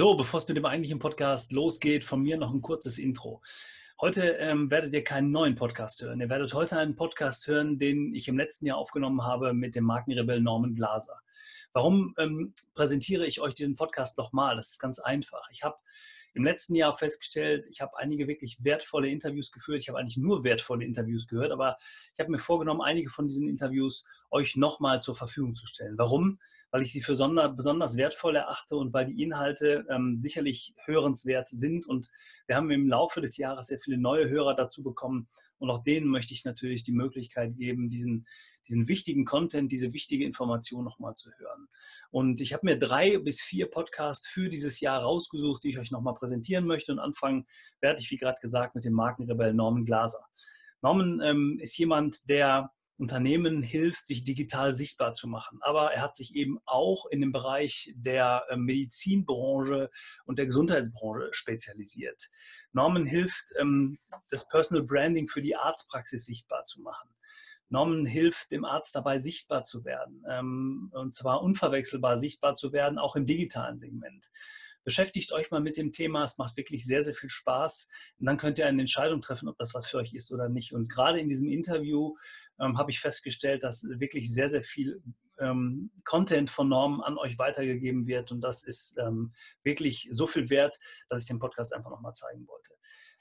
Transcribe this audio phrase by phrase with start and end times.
[0.00, 3.42] So, bevor es mit dem eigentlichen Podcast losgeht, von mir noch ein kurzes Intro.
[4.00, 6.22] Heute ähm, werdet ihr keinen neuen Podcast hören.
[6.22, 9.84] Ihr werdet heute einen Podcast hören, den ich im letzten Jahr aufgenommen habe mit dem
[9.84, 11.20] Markenrebell Norman Glaser.
[11.74, 14.56] Warum ähm, präsentiere ich euch diesen Podcast nochmal?
[14.56, 15.50] Das ist ganz einfach.
[15.50, 15.76] Ich habe
[16.32, 19.82] im letzten Jahr festgestellt, ich habe einige wirklich wertvolle Interviews geführt.
[19.82, 21.76] Ich habe eigentlich nur wertvolle Interviews gehört, aber
[22.14, 25.98] ich habe mir vorgenommen, einige von diesen Interviews euch nochmal zur Verfügung zu stellen.
[25.98, 26.38] Warum?
[26.70, 31.48] Weil ich sie für sonder, besonders wertvoll erachte und weil die Inhalte ähm, sicherlich hörenswert
[31.48, 31.86] sind.
[31.86, 32.10] Und
[32.46, 35.28] wir haben im Laufe des Jahres sehr viele neue Hörer dazu bekommen.
[35.58, 38.26] Und auch denen möchte ich natürlich die Möglichkeit geben, diesen,
[38.68, 41.68] diesen wichtigen Content, diese wichtige Information nochmal zu hören.
[42.10, 45.90] Und ich habe mir drei bis vier Podcasts für dieses Jahr rausgesucht, die ich euch
[45.90, 46.92] nochmal präsentieren möchte.
[46.92, 47.46] Und anfangen
[47.80, 50.24] werde ich, wie gerade gesagt, mit dem Markenrebell Norman Glaser.
[50.82, 52.70] Norman ähm, ist jemand, der
[53.00, 55.58] Unternehmen hilft, sich digital sichtbar zu machen.
[55.62, 59.90] Aber er hat sich eben auch in dem Bereich der äh, Medizinbranche
[60.26, 62.28] und der Gesundheitsbranche spezialisiert.
[62.72, 63.98] Norman hilft, ähm,
[64.28, 67.08] das Personal Branding für die Arztpraxis sichtbar zu machen.
[67.70, 70.24] Norman hilft dem Arzt dabei, sichtbar zu werden.
[70.28, 74.30] Ähm, und zwar unverwechselbar sichtbar zu werden, auch im digitalen Segment.
[74.82, 76.24] Beschäftigt euch mal mit dem Thema.
[76.24, 77.88] Es macht wirklich sehr, sehr viel Spaß.
[78.18, 80.72] Und dann könnt ihr eine Entscheidung treffen, ob das was für euch ist oder nicht.
[80.72, 82.16] Und gerade in diesem Interview
[82.60, 85.02] ähm, habe ich festgestellt, dass wirklich sehr, sehr viel
[85.38, 88.30] ähm, Content von Normen an euch weitergegeben wird.
[88.30, 92.46] Und das ist ähm, wirklich so viel wert, dass ich den Podcast einfach nochmal zeigen
[92.46, 92.74] wollte.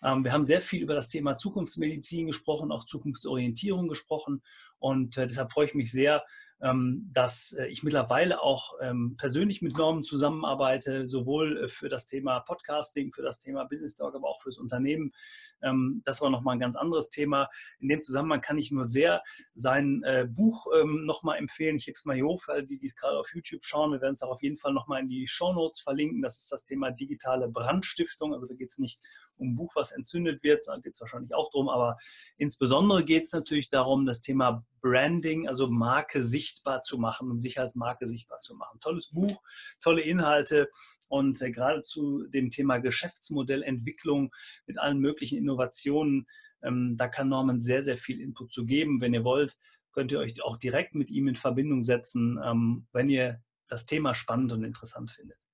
[0.03, 4.41] Ähm, wir haben sehr viel über das Thema Zukunftsmedizin gesprochen, auch Zukunftsorientierung gesprochen.
[4.77, 6.23] Und äh, deshalb freue ich mich sehr,
[6.61, 12.41] dass äh, ich mittlerweile auch ähm, persönlich mit Normen zusammenarbeite, sowohl äh, für das Thema
[12.41, 15.13] Podcasting, für das Thema Business Talk, aber auch fürs Unternehmen.
[15.61, 17.49] Ähm, das war nochmal ein ganz anderes Thema.
[17.79, 21.77] In dem Zusammenhang kann ich nur sehr sein äh, Buch nochmal empfehlen.
[21.77, 23.91] Ich hebe es mal hier hoch, für alle, die es gerade auf YouTube schauen.
[23.91, 26.21] Wir werden es auch auf jeden Fall nochmal in die Show Notes verlinken.
[26.21, 28.33] Das ist das Thema digitale Brandstiftung.
[28.33, 28.99] Also da geht es nicht
[29.39, 31.97] um Buch, was entzündet wird, da geht es wahrscheinlich auch drum, aber
[32.37, 37.59] insbesondere geht es natürlich darum, das Thema Branding, also Marke sichtbar zu machen und sich
[37.59, 38.79] als Marke sichtbar zu machen.
[38.79, 39.41] Tolles Buch,
[39.81, 40.69] tolle Inhalte
[41.07, 44.33] und äh, gerade zu dem Thema Geschäftsmodellentwicklung
[44.65, 46.27] mit allen möglichen Innovationen,
[46.61, 49.01] ähm, da kann Norman sehr, sehr viel Input zu geben.
[49.01, 49.57] Wenn ihr wollt,
[49.91, 54.13] könnt ihr euch auch direkt mit ihm in Verbindung setzen, ähm, wenn ihr das Thema
[54.13, 55.48] spannend und interessant findet.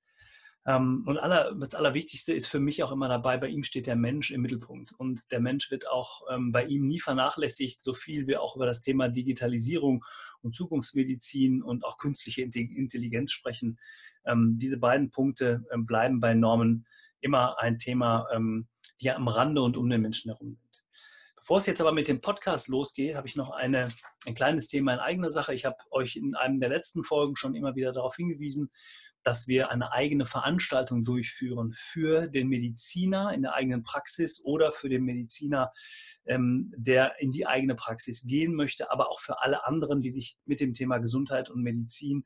[0.68, 3.96] Ähm, und aller, das Allerwichtigste ist für mich auch immer dabei, bei ihm steht der
[3.96, 4.94] Mensch im Mittelpunkt.
[4.94, 8.66] Und der Mensch wird auch ähm, bei ihm nie vernachlässigt, so viel wir auch über
[8.66, 10.04] das Thema Digitalisierung
[10.42, 13.80] und Zukunftsmedizin und auch künstliche Intelligenz sprechen.
[14.26, 16.88] Ähm, diese beiden Punkte bleiben bei Normen
[17.22, 18.28] immer ein Thema,
[19.02, 20.66] die ja am Rande und um den Menschen herum sind.
[21.46, 23.90] Bevor es jetzt aber mit dem Podcast losgeht, habe ich noch eine,
[24.26, 25.54] ein kleines Thema in eigener Sache.
[25.54, 28.72] Ich habe euch in einem der letzten Folgen schon immer wieder darauf hingewiesen,
[29.26, 34.88] dass wir eine eigene Veranstaltung durchführen für den Mediziner in der eigenen Praxis oder für
[34.88, 35.74] den Mediziner,
[36.28, 40.38] ähm, der in die eigene Praxis gehen möchte, aber auch für alle anderen, die sich
[40.46, 42.24] mit dem Thema Gesundheit und Medizin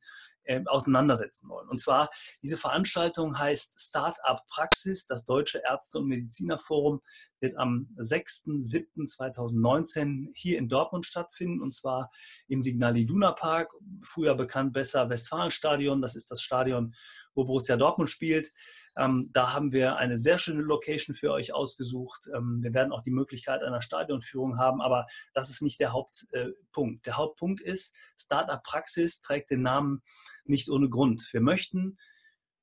[0.50, 1.70] äh, auseinandersetzen wollen.
[1.70, 2.10] Und zwar,
[2.42, 7.02] diese Veranstaltung heißt Startup Praxis, das Deutsche Ärzte- und Medizinerforum
[7.40, 12.10] wird am 6.7.2019 hier in Dortmund stattfinden und zwar
[12.48, 13.70] im Signal Iduna Park,
[14.02, 16.02] früher bekannt besser Westfalenstadion.
[16.02, 16.96] Das ist das Stadion,
[17.36, 18.52] wo Borussia Dortmund spielt.
[19.00, 22.28] Ähm, da haben wir eine sehr schöne Location für euch ausgesucht.
[22.36, 27.00] Ähm, wir werden auch die Möglichkeit einer Stadionführung haben, aber das ist nicht der Hauptpunkt.
[27.00, 30.02] Äh, der Hauptpunkt ist, Startup Praxis trägt den Namen
[30.44, 31.28] nicht ohne Grund.
[31.32, 31.98] Wir möchten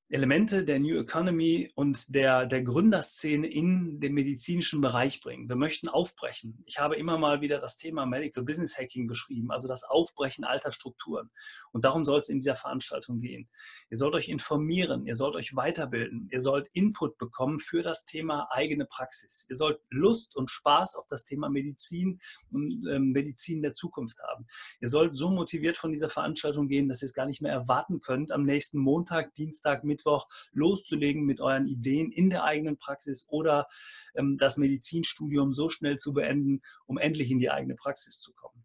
[0.09, 5.49] Elemente der New Economy und der, der Gründerszene in den medizinischen Bereich bringen.
[5.49, 6.62] Wir möchten aufbrechen.
[6.65, 10.71] Ich habe immer mal wieder das Thema Medical Business Hacking beschrieben, also das Aufbrechen alter
[10.71, 11.31] Strukturen.
[11.72, 13.49] Und darum soll es in dieser Veranstaltung gehen.
[13.91, 18.47] Ihr sollt euch informieren, ihr sollt euch weiterbilden, ihr sollt Input bekommen für das Thema
[18.53, 19.45] eigene Praxis.
[19.49, 22.21] Ihr sollt Lust und Spaß auf das Thema Medizin
[22.53, 24.47] und äh, Medizin der Zukunft haben.
[24.81, 28.01] Ihr sollt so motiviert von dieser Veranstaltung gehen, dass ihr es gar nicht mehr erwarten
[28.01, 33.27] könnt, am nächsten Montag, Dienstag, Mittwoch, Mittwoch loszulegen mit euren Ideen in der eigenen Praxis
[33.28, 33.66] oder
[34.15, 38.65] ähm, das Medizinstudium so schnell zu beenden, um endlich in die eigene Praxis zu kommen.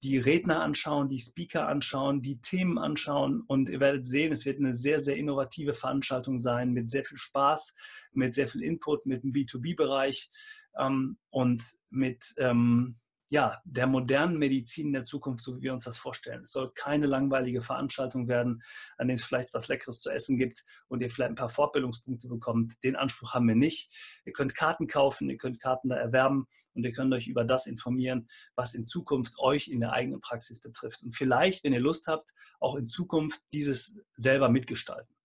[0.04, 4.60] die Redner anschauen, die Speaker anschauen, die Themen anschauen und ihr werdet sehen, es wird
[4.60, 7.74] eine sehr, sehr innovative Veranstaltung sein mit sehr viel Spaß,
[8.14, 10.30] mit sehr viel Input, mit dem B2B-Bereich
[10.78, 12.98] ähm, und mit ähm,
[13.30, 16.44] ja, der modernen Medizin in der Zukunft, so wie wir uns das vorstellen.
[16.44, 18.62] Es soll keine langweilige Veranstaltung werden,
[18.98, 22.28] an der es vielleicht was Leckeres zu essen gibt und ihr vielleicht ein paar Fortbildungspunkte
[22.28, 22.74] bekommt.
[22.84, 23.92] Den Anspruch haben wir nicht.
[24.26, 27.66] Ihr könnt Karten kaufen, ihr könnt Karten da erwerben und ihr könnt euch über das
[27.66, 31.02] informieren, was in Zukunft euch in der eigenen Praxis betrifft.
[31.02, 32.30] Und vielleicht, wenn ihr Lust habt,
[32.60, 35.16] auch in Zukunft dieses selber mitgestalten.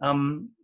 [0.00, 0.54] Ähm,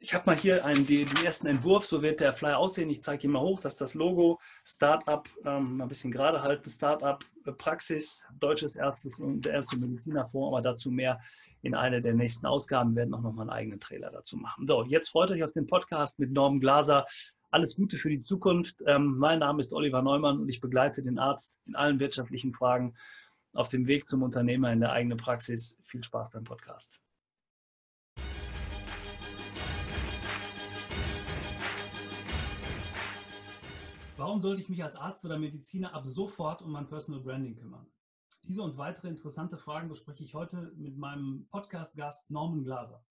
[0.00, 2.90] ich habe mal hier einen, den, ersten Entwurf, so wird der Flyer aussehen.
[2.90, 6.70] Ich zeige ihn mal hoch, das ist das Logo, Startup, ähm, ein bisschen gerade halten,
[6.70, 11.20] Startup äh, Praxis, Deutsches Ärztes und Ärzte Medizinerfonds, aber dazu mehr
[11.62, 12.92] in einer der nächsten Ausgaben.
[12.92, 14.66] Wir werden auch nochmal einen eigenen Trailer dazu machen.
[14.66, 17.06] So, jetzt freut euch auf den Podcast mit Norm Glaser.
[17.50, 18.82] Alles Gute für die Zukunft.
[18.86, 22.94] Ähm, mein Name ist Oliver Neumann und ich begleite den Arzt in allen wirtschaftlichen Fragen
[23.52, 25.76] auf dem Weg zum Unternehmer in der eigenen Praxis.
[25.84, 27.03] Viel Spaß beim Podcast.
[34.24, 37.86] Warum sollte ich mich als Arzt oder Mediziner ab sofort um mein Personal Branding kümmern?
[38.42, 43.04] Diese und weitere interessante Fragen bespreche ich heute mit meinem Podcast-Gast Norman Glaser.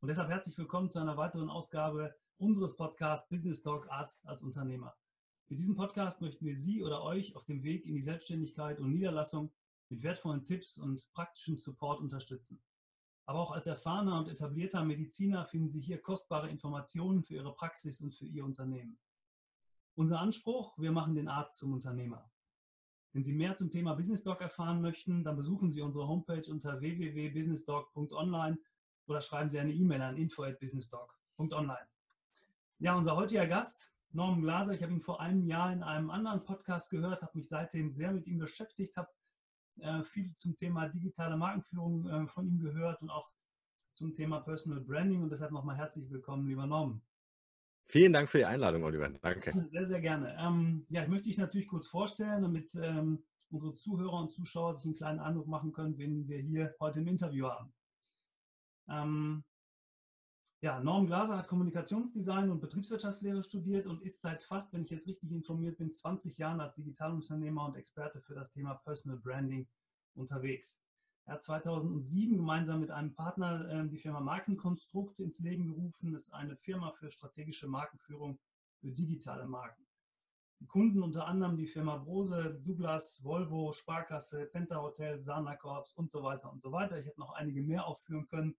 [0.00, 4.94] Und deshalb herzlich willkommen zu einer weiteren Ausgabe unseres Podcasts Business Talk Arzt als Unternehmer.
[5.48, 8.92] Mit diesem Podcast möchten wir Sie oder euch auf dem Weg in die Selbstständigkeit und
[8.92, 9.50] Niederlassung
[9.88, 12.62] mit wertvollen Tipps und praktischen Support unterstützen.
[13.24, 18.02] Aber auch als erfahrener und etablierter Mediziner finden Sie hier kostbare Informationen für Ihre Praxis
[18.02, 18.98] und für Ihr Unternehmen.
[19.96, 22.28] Unser Anspruch, wir machen den Arzt zum Unternehmer.
[23.12, 26.80] Wenn Sie mehr zum Thema Business Doc erfahren möchten, dann besuchen Sie unsere Homepage unter
[26.80, 28.58] www.businessdoc.online
[29.06, 31.86] oder schreiben Sie eine E-Mail an info@businessdoc.online.
[32.80, 36.42] Ja, unser heutiger Gast, Norman Glaser, ich habe ihn vor einem Jahr in einem anderen
[36.42, 39.10] Podcast gehört, habe mich seitdem sehr mit ihm beschäftigt, habe
[39.78, 43.30] äh, viel zum Thema digitale Markenführung äh, von ihm gehört und auch
[43.92, 47.00] zum Thema Personal Branding und deshalb nochmal herzlich willkommen, lieber Norman.
[47.86, 49.08] Vielen Dank für die Einladung, Oliver.
[49.08, 49.52] Danke.
[49.70, 50.36] Sehr, sehr gerne.
[50.38, 54.86] Ähm, ja, ich möchte dich natürlich kurz vorstellen, damit ähm, unsere Zuhörer und Zuschauer sich
[54.86, 57.72] einen kleinen Eindruck machen können, wen wir hier heute im Interview haben.
[58.88, 59.44] Ähm,
[60.62, 65.06] ja, Norm Glaser hat Kommunikationsdesign und Betriebswirtschaftslehre studiert und ist seit fast, wenn ich jetzt
[65.06, 69.68] richtig informiert bin, 20 Jahren als Digitalunternehmer und Experte für das Thema Personal Branding
[70.14, 70.80] unterwegs.
[71.26, 76.12] Er hat 2007 gemeinsam mit einem Partner äh, die Firma Markenkonstrukt ins Leben gerufen.
[76.12, 78.38] Das ist eine Firma für strategische Markenführung
[78.76, 79.86] für digitale Marken.
[80.60, 86.10] Die Kunden unter anderem die Firma Brose, Douglas, Volvo, Sparkasse, Penta Hotel, Sana Corps und
[86.10, 86.98] so weiter und so weiter.
[86.98, 88.56] Ich hätte noch einige mehr aufführen können.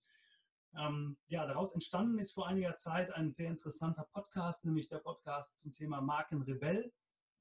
[0.77, 5.59] Ähm, ja, daraus entstanden ist vor einiger Zeit ein sehr interessanter Podcast, nämlich der Podcast
[5.59, 6.91] zum Thema Markenrebell.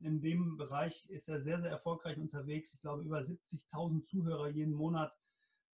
[0.01, 2.75] In dem Bereich ist er sehr, sehr erfolgreich unterwegs.
[2.75, 5.17] Ich glaube, über 70.000 Zuhörer jeden Monat.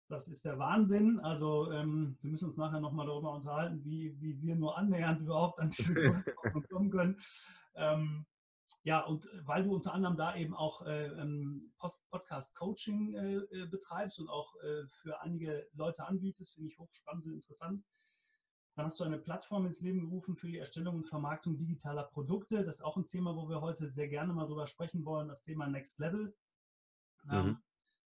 [0.08, 1.20] Das ist der Wahnsinn.
[1.20, 5.60] Also ähm, wir müssen uns nachher nochmal darüber unterhalten, wie, wie wir nur annähernd überhaupt
[5.60, 7.20] an diese Größenordnung kommen können.
[7.74, 8.26] Ähm,
[8.82, 11.72] ja, und weil du unter anderem da eben auch äh, ähm,
[12.10, 17.34] Podcast-Coaching äh, äh, betreibst und auch äh, für einige Leute anbietest, finde ich hochspannend und
[17.34, 17.84] interessant.
[18.80, 22.64] Dann hast du eine Plattform ins Leben gerufen für die Erstellung und Vermarktung digitaler Produkte.
[22.64, 25.42] Das ist auch ein Thema, wo wir heute sehr gerne mal drüber sprechen wollen, das
[25.42, 26.34] Thema Next Level.
[27.24, 27.30] Mhm.
[27.30, 27.58] Ähm,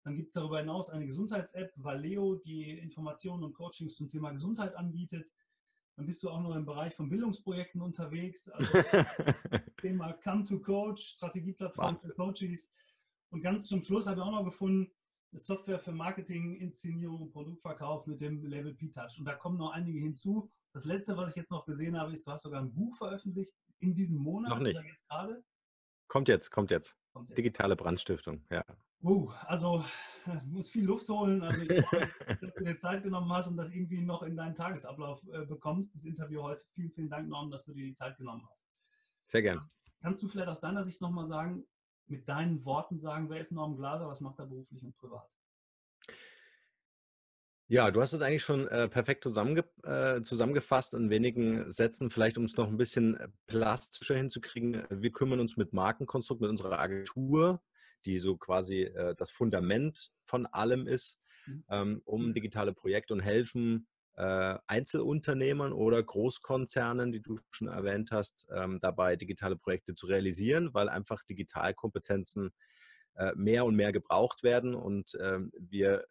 [0.02, 4.74] dann gibt es darüber hinaus eine Gesundheits-App, Valeo, die Informationen und Coachings zum Thema Gesundheit
[4.74, 5.32] anbietet.
[5.94, 8.48] Dann bist du auch noch im Bereich von Bildungsprojekten unterwegs.
[8.48, 8.72] Also
[9.80, 12.68] Thema Come to Coach, Strategieplattform für Coaches.
[13.30, 14.90] Und ganz zum Schluss habe ich auch noch gefunden,
[15.38, 19.18] Software für Marketing, Inszenierung und Produktverkauf mit dem Label P-Touch.
[19.18, 20.50] Und da kommen noch einige hinzu.
[20.72, 23.54] Das letzte, was ich jetzt noch gesehen habe, ist, du hast sogar ein Buch veröffentlicht
[23.80, 24.80] in diesem Monat noch nicht.
[24.84, 25.44] jetzt gerade.
[26.08, 26.96] Kommt jetzt, kommt jetzt.
[27.12, 27.38] Kommt jetzt.
[27.38, 28.64] Digitale Brandstiftung, ja.
[29.02, 29.84] Uh, also
[30.46, 31.42] muss viel Luft holen.
[31.42, 32.08] Also ich hoffe,
[32.40, 35.94] dass du dir Zeit genommen hast und das irgendwie noch in deinen Tagesablauf äh, bekommst,
[35.94, 36.64] das Interview heute.
[36.72, 38.66] Vielen, vielen Dank, Norm, dass du dir die Zeit genommen hast.
[39.26, 39.68] Sehr gerne.
[40.00, 41.66] Kannst du vielleicht aus deiner Sicht nochmal sagen,
[42.06, 45.28] mit deinen Worten sagen, wer ist Norm Glaser, was macht er beruflich und privat?
[47.66, 52.10] Ja, du hast es eigentlich schon äh, perfekt zusammenge äh, zusammengefasst in wenigen Sätzen.
[52.10, 54.84] Vielleicht, um es noch ein bisschen äh, plastischer hinzukriegen.
[54.90, 57.62] Wir kümmern uns mit Markenkonstrukt, mit unserer Agentur,
[58.04, 61.64] die so quasi äh, das Fundament von allem ist, mhm.
[61.70, 68.46] ähm, um digitale Projekte und helfen äh, Einzelunternehmern oder Großkonzernen, die du schon erwähnt hast,
[68.54, 72.52] ähm, dabei digitale Projekte zu realisieren, weil einfach Digitalkompetenzen
[73.16, 76.04] äh, mehr und mehr gebraucht werden und ähm, wir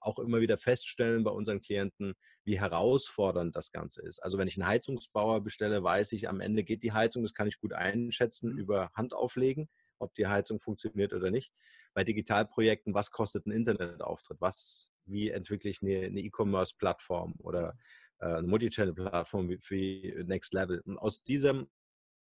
[0.00, 4.22] auch immer wieder feststellen bei unseren Klienten, wie herausfordernd das Ganze ist.
[4.22, 7.48] Also wenn ich einen Heizungsbauer bestelle, weiß ich, am Ende geht die Heizung, das kann
[7.48, 8.58] ich gut einschätzen mhm.
[8.58, 9.68] über Hand auflegen,
[9.98, 11.52] ob die Heizung funktioniert oder nicht.
[11.94, 14.40] Bei Digitalprojekten, was kostet ein Internetauftritt?
[14.40, 17.76] Was, wie entwickle ich eine E-Commerce-Plattform oder
[18.20, 20.80] äh, eine Multichannel-Plattform wie, Next Level?
[20.80, 21.68] Und aus diesem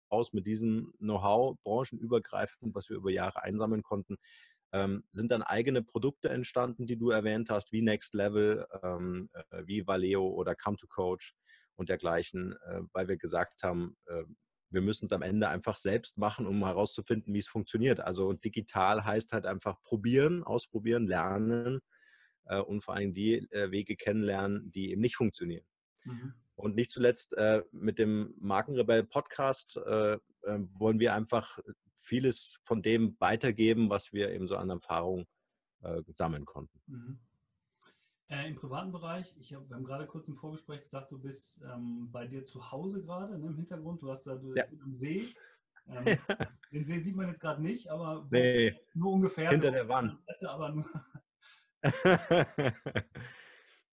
[0.09, 4.17] aus mit diesem Know-how, branchenübergreifend, was wir über Jahre einsammeln konnten,
[4.73, 9.63] ähm, sind dann eigene Produkte entstanden, die du erwähnt hast, wie Next Level, ähm, äh,
[9.67, 11.35] wie Valeo oder Come to Coach
[11.77, 14.25] und dergleichen, äh, weil wir gesagt haben, äh,
[14.71, 18.01] wir müssen es am Ende einfach selbst machen, um herauszufinden, wie es funktioniert.
[18.01, 21.81] Also digital heißt halt einfach probieren, ausprobieren, lernen
[22.47, 25.65] äh, und vor allem die äh, Wege kennenlernen, die eben nicht funktionieren.
[26.05, 26.35] Mhm.
[26.55, 30.19] Und nicht zuletzt äh, mit dem Markenrebell Podcast äh, äh,
[30.79, 31.59] wollen wir einfach
[31.95, 35.27] vieles von dem weitergeben, was wir eben so an Erfahrung
[35.83, 36.81] äh, sammeln konnten.
[36.87, 37.19] Mhm.
[38.29, 42.11] Im privaten Bereich, ich hab, wir haben gerade kurz im Vorgespräch gesagt, du bist ähm,
[42.11, 44.03] bei dir zu Hause gerade ne, im Hintergrund.
[44.03, 44.65] Du hast da du, ja.
[44.65, 45.29] einen See.
[45.89, 46.19] Ähm,
[46.73, 49.51] den See sieht man jetzt gerade nicht, aber nee, nur ungefähr.
[49.51, 50.15] Hinter der Wand.
[50.15, 50.85] Adresse, aber nur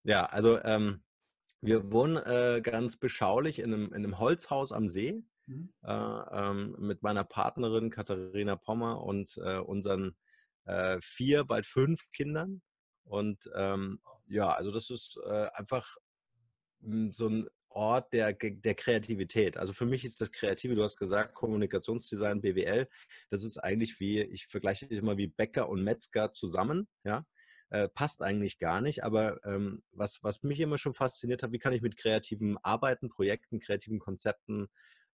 [0.04, 1.02] ja, also ähm,
[1.60, 5.72] wir wohnen äh, ganz beschaulich in einem, in einem, Holzhaus am See mhm.
[5.82, 10.16] äh, ähm, mit meiner Partnerin Katharina Pommer und äh, unseren
[10.66, 12.62] äh, vier, bald fünf Kindern.
[13.04, 15.96] Und ähm, ja, also das ist äh, einfach
[16.82, 19.56] hm, so ein Ort der, der Kreativität.
[19.56, 22.88] Also für mich ist das Kreative, du hast gesagt, Kommunikationsdesign, BWL,
[23.30, 27.26] das ist eigentlich wie, ich vergleiche immer wie Bäcker und Metzger zusammen, ja.
[27.74, 29.02] Äh, passt eigentlich gar nicht.
[29.02, 33.08] Aber ähm, was, was mich immer schon fasziniert hat, wie kann ich mit kreativen Arbeiten,
[33.08, 34.68] Projekten, kreativen Konzepten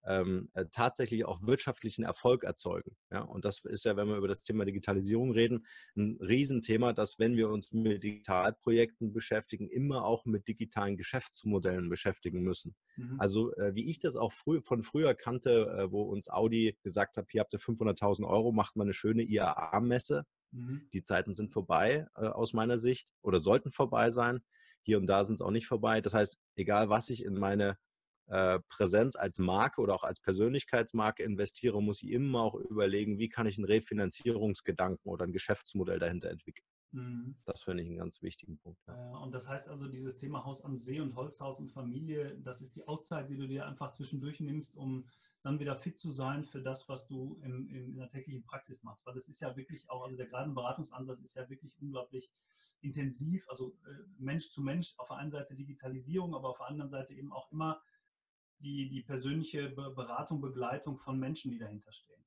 [0.06, 2.98] ähm, äh, tatsächlich auch wirtschaftlichen Erfolg erzeugen.
[3.12, 3.22] Ja?
[3.22, 7.38] Und das ist ja, wenn wir über das Thema Digitalisierung reden, ein Riesenthema, dass wenn
[7.38, 12.76] wir uns mit Digitalprojekten beschäftigen, immer auch mit digitalen Geschäftsmodellen beschäftigen müssen.
[12.98, 13.22] Mhm.
[13.22, 17.16] Also äh, wie ich das auch früh, von früher kannte, äh, wo uns Audi gesagt
[17.16, 20.26] hat, hier habt ihr 500.000 Euro, macht mal eine schöne IAA-Messe.
[20.52, 20.88] Mhm.
[20.94, 24.42] Die Zeiten sind vorbei äh, aus meiner Sicht oder sollten vorbei sein.
[24.82, 26.02] Hier und da sind es auch nicht vorbei.
[26.02, 27.78] Das heißt, egal was ich in meine
[28.28, 33.30] äh, Präsenz als Marke oder auch als Persönlichkeitsmarke investiere, muss ich immer auch überlegen, wie
[33.30, 36.66] kann ich einen Refinanzierungsgedanken oder ein Geschäftsmodell dahinter entwickeln.
[36.92, 37.36] Mhm.
[37.46, 38.80] Das finde ich einen ganz wichtigen Punkt.
[38.88, 39.18] Ja.
[39.18, 42.76] Und das heißt also, dieses Thema Haus am See und Holzhaus und Familie, das ist
[42.76, 45.08] die Auszeit, die du dir einfach zwischendurch nimmst, um
[45.42, 48.84] dann wieder fit zu sein für das, was du im, in, in der täglichen Praxis
[48.84, 49.06] machst.
[49.06, 52.32] Weil das ist ja wirklich auch, also der gerade Beratungsansatz ist ja wirklich unglaublich
[52.82, 56.90] intensiv, also äh, Mensch zu Mensch, auf der einen Seite Digitalisierung, aber auf der anderen
[56.90, 57.82] Seite eben auch immer
[58.60, 62.22] die, die persönliche Beratung, Begleitung von Menschen, die dahinter stehen.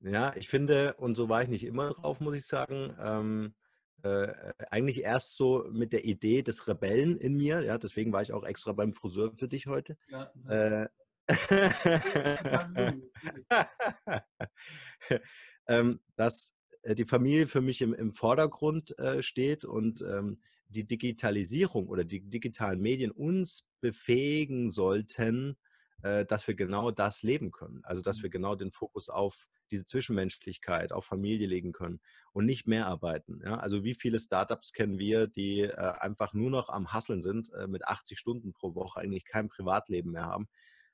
[0.00, 3.54] Ja, ich finde, und so war ich nicht immer drauf, muss ich sagen, ähm,
[4.02, 8.32] äh, eigentlich erst so mit der Idee des Rebellen in mir, ja, deswegen war ich
[8.32, 9.98] auch extra beim Friseur für dich heute.
[10.08, 10.88] Ja, äh,
[15.68, 20.86] ähm, dass äh, die Familie für mich im, im Vordergrund äh, steht und ähm, die
[20.86, 25.56] Digitalisierung oder die digitalen Medien uns befähigen sollten,
[26.02, 27.84] äh, dass wir genau das leben können.
[27.84, 28.22] Also dass mhm.
[28.24, 32.00] wir genau den Fokus auf diese Zwischenmenschlichkeit, auf Familie legen können
[32.32, 33.40] und nicht mehr arbeiten.
[33.44, 33.58] Ja?
[33.58, 37.66] Also wie viele Startups kennen wir, die äh, einfach nur noch am Hasseln sind, äh,
[37.66, 40.48] mit 80 Stunden pro Woche eigentlich kein Privatleben mehr haben.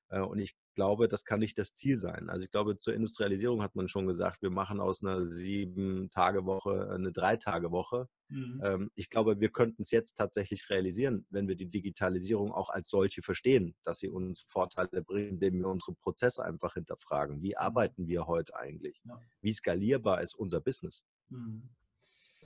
[0.09, 2.29] Äh, und ich glaube, das kann nicht das Ziel sein.
[2.29, 7.13] Also ich glaube, zur Industrialisierung hat man schon gesagt, wir machen aus einer Sieben-Tage-Woche eine
[7.13, 8.09] Drei-Tage-Woche.
[8.29, 8.61] Mhm.
[8.63, 12.91] Ähm, ich glaube, wir könnten es jetzt tatsächlich realisieren, wenn wir die Digitalisierung auch als
[12.91, 17.43] solche verstehen, dass sie uns Vorteile bringt, indem wir unsere Prozesse einfach hinterfragen.
[17.43, 17.59] Wie mhm.
[17.59, 19.01] arbeiten wir heute eigentlich?
[19.05, 19.19] Ja.
[19.41, 21.03] Wie skalierbar ist unser Business?
[21.31, 21.71] Mhm.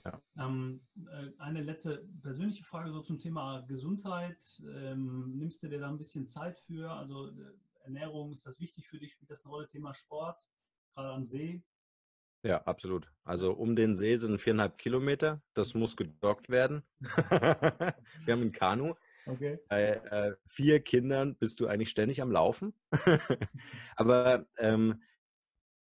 [0.05, 0.21] Ja.
[0.37, 4.37] Ähm, äh, eine letzte persönliche Frage so zum Thema Gesundheit.
[4.61, 6.91] Ähm, nimmst du dir da ein bisschen Zeit für?
[6.91, 7.33] Also äh,
[7.83, 9.13] Ernährung, ist das wichtig für dich?
[9.13, 9.67] Spielt das eine Rolle?
[9.67, 10.43] Thema Sport,
[10.93, 11.63] gerade am See?
[12.43, 13.11] Ja, absolut.
[13.23, 15.41] Also um den See sind viereinhalb Kilometer.
[15.53, 16.83] Das muss gedockt werden.
[16.99, 18.95] Wir haben ein Kanu.
[19.27, 19.59] Okay.
[19.69, 22.73] Bei äh, vier Kindern bist du eigentlich ständig am Laufen.
[23.95, 25.03] Aber ähm,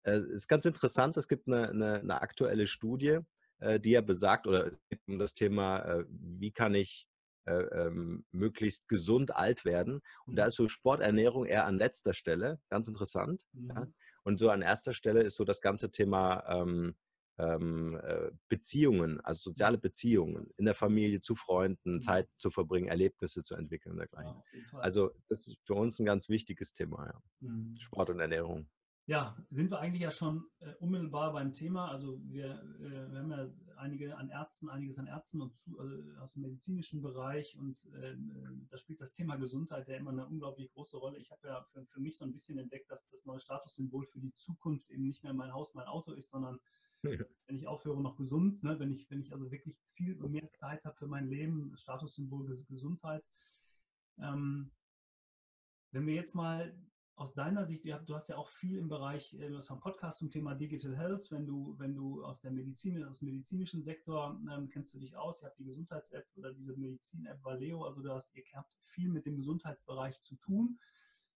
[0.03, 3.23] äh, es ist ganz interessant, es gibt eine, eine, eine aktuelle Studie, äh,
[3.59, 4.71] die ja besagt, oder
[5.07, 7.07] um das Thema, äh, wie kann ich
[7.45, 10.01] äh, ähm, möglichst gesund alt werden.
[10.25, 10.47] Und da mhm.
[10.47, 13.45] ist so Sporternährung eher an letzter Stelle, ganz interessant.
[13.53, 13.69] Mhm.
[13.69, 13.87] Ja.
[14.23, 16.95] Und so an erster Stelle ist so das ganze Thema ähm,
[17.37, 22.01] ähm, äh, Beziehungen, also soziale Beziehungen in der Familie, zu Freunden, mhm.
[22.01, 24.41] Zeit zu verbringen, Erlebnisse zu entwickeln und dergleichen.
[24.71, 27.21] Ja, also das ist für uns ein ganz wichtiges Thema, ja.
[27.41, 27.75] Mhm.
[27.77, 28.67] Sport und Ernährung.
[29.07, 31.91] Ja, sind wir eigentlich ja schon äh, unmittelbar beim Thema.
[31.91, 33.47] Also wir, äh, wir, haben ja
[33.77, 38.15] einige an Ärzten, einiges an Ärzten und zu, äh, aus dem medizinischen Bereich und äh,
[38.71, 41.19] da spielt das Thema Gesundheit ja immer eine unglaublich große Rolle.
[41.19, 44.19] Ich habe ja für, für, mich so ein bisschen entdeckt, dass das neue Statussymbol für
[44.19, 46.59] die Zukunft eben nicht mehr mein Haus, mein Auto ist, sondern
[47.03, 50.83] wenn ich aufhöre, noch gesund, ne, wenn, ich, wenn ich also wirklich viel mehr Zeit
[50.83, 53.23] habe für mein Leben, Statussymbol Gesundheit.
[54.17, 54.71] Ähm,
[55.91, 56.75] wenn wir jetzt mal
[57.15, 60.19] aus deiner Sicht, du hast ja auch viel im Bereich, äh, du hast einen Podcast
[60.19, 64.39] zum Thema Digital Health, wenn du, wenn du aus der Medizin, aus dem medizinischen Sektor
[64.51, 68.11] ähm, kennst du dich aus, ihr habt die Gesundheits-App oder diese Medizin-App Valeo, also du
[68.11, 70.77] hast, ihr habt viel mit dem Gesundheitsbereich zu tun,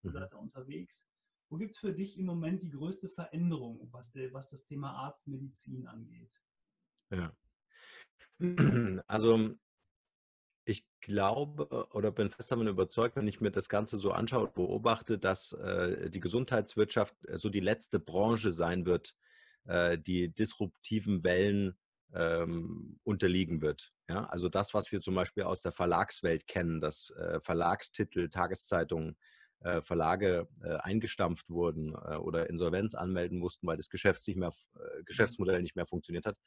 [0.04, 0.14] ihr mhm.
[0.14, 1.08] seid da unterwegs.
[1.50, 4.92] Wo gibt es für dich im Moment die größte Veränderung, was, der, was das Thema
[4.92, 6.42] Arztmedizin angeht?
[7.10, 7.34] Ja.
[9.08, 9.56] Also
[10.70, 14.54] ich glaube oder bin fest davon überzeugt, wenn ich mir das Ganze so anschaue und
[14.54, 19.16] beobachte, dass äh, die Gesundheitswirtschaft äh, so die letzte Branche sein wird,
[19.66, 21.78] äh, die disruptiven Wellen
[22.14, 23.92] ähm, unterliegen wird.
[24.08, 24.26] Ja?
[24.26, 29.18] Also das, was wir zum Beispiel aus der Verlagswelt kennen, dass äh, Verlagstitel, Tageszeitungen,
[29.62, 35.06] äh, Verlage äh, eingestampft wurden oder Insolvenz anmelden mussten, weil das Geschäft nicht mehr, mhm.
[35.06, 36.38] Geschäftsmodell nicht mehr funktioniert hat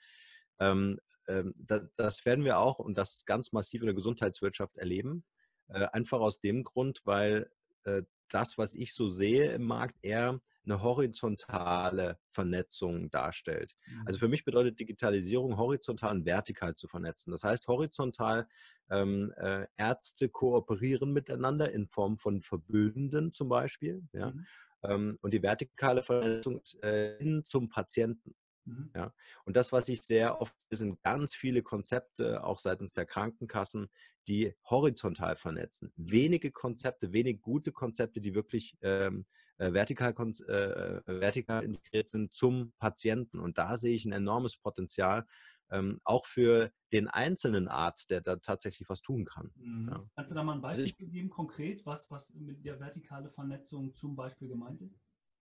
[1.96, 5.24] das werden wir auch und das ganz massiv in der Gesundheitswirtschaft erleben.
[5.68, 7.50] Äh, einfach aus dem Grund, weil
[7.84, 13.74] äh, das, was ich so sehe im Markt, eher eine horizontale Vernetzung darstellt.
[13.84, 14.06] Also mhm.
[14.06, 17.32] Also für mich bedeutet Digitalisierung horizontal und vertikal zu vernetzen.
[17.32, 18.46] Das heißt, horizontal
[18.90, 24.02] ähm, äh, Ärzte kooperieren miteinander in Form von Verbünden zum Beispiel.
[24.12, 24.30] Ja?
[24.30, 24.46] Mhm.
[24.84, 28.34] Ähm, und die vertikale Vernetzung ist äh, hin zum Patienten.
[28.64, 28.90] Mhm.
[28.94, 29.14] Ja,
[29.44, 33.88] und das, was ich sehr oft sehe, sind ganz viele Konzepte, auch seitens der Krankenkassen,
[34.28, 35.92] die horizontal vernetzen.
[35.96, 39.26] Wenige Konzepte, wenig gute Konzepte, die wirklich ähm,
[39.58, 40.14] äh, vertikal,
[40.48, 43.40] äh, äh, vertikal integriert sind zum Patienten.
[43.40, 45.26] Und da sehe ich ein enormes Potenzial,
[45.70, 49.50] ähm, auch für den einzelnen Arzt, der da tatsächlich was tun kann.
[49.56, 49.88] Mhm.
[49.88, 50.10] Ja.
[50.14, 53.94] Kannst du da mal ein Beispiel also geben, konkret, was, was mit der vertikalen Vernetzung
[53.94, 55.00] zum Beispiel gemeint ist?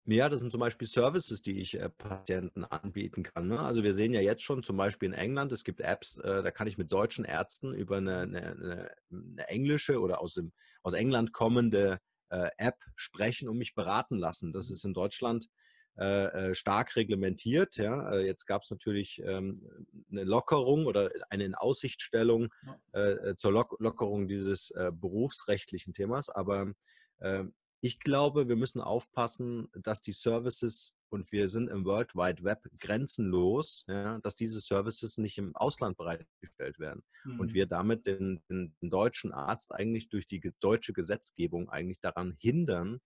[0.06, 3.48] Ja, das sind zum Beispiel Services, die ich äh, Patienten anbieten kann.
[3.48, 3.60] Ne?
[3.60, 6.50] Also wir sehen ja jetzt schon zum Beispiel in England, es gibt Apps, äh, da
[6.50, 10.52] kann ich mit deutschen Ärzten über eine, eine, eine englische oder aus, dem,
[10.82, 14.52] aus England kommende äh, App sprechen und mich beraten lassen.
[14.52, 15.48] Das ist in Deutschland
[15.98, 17.76] äh, äh, stark reglementiert.
[17.76, 18.12] Ja?
[18.12, 19.60] Äh, jetzt gab es natürlich ähm,
[20.10, 22.48] eine Lockerung oder eine Inaussichtstellung
[23.36, 26.72] zur Lock Lockerung dieses berufsrechtlichen Themas, aber
[27.20, 32.44] ähm, ich glaube, wir müssen aufpassen, dass die Services, und wir sind im World Wide
[32.44, 37.02] Web grenzenlos, ja, dass diese Services nicht im Ausland bereitgestellt werden.
[37.24, 37.40] Mhm.
[37.40, 42.36] Und wir damit den, den, den, deutschen Arzt eigentlich durch die deutsche Gesetzgebung eigentlich daran
[42.38, 43.00] hindern,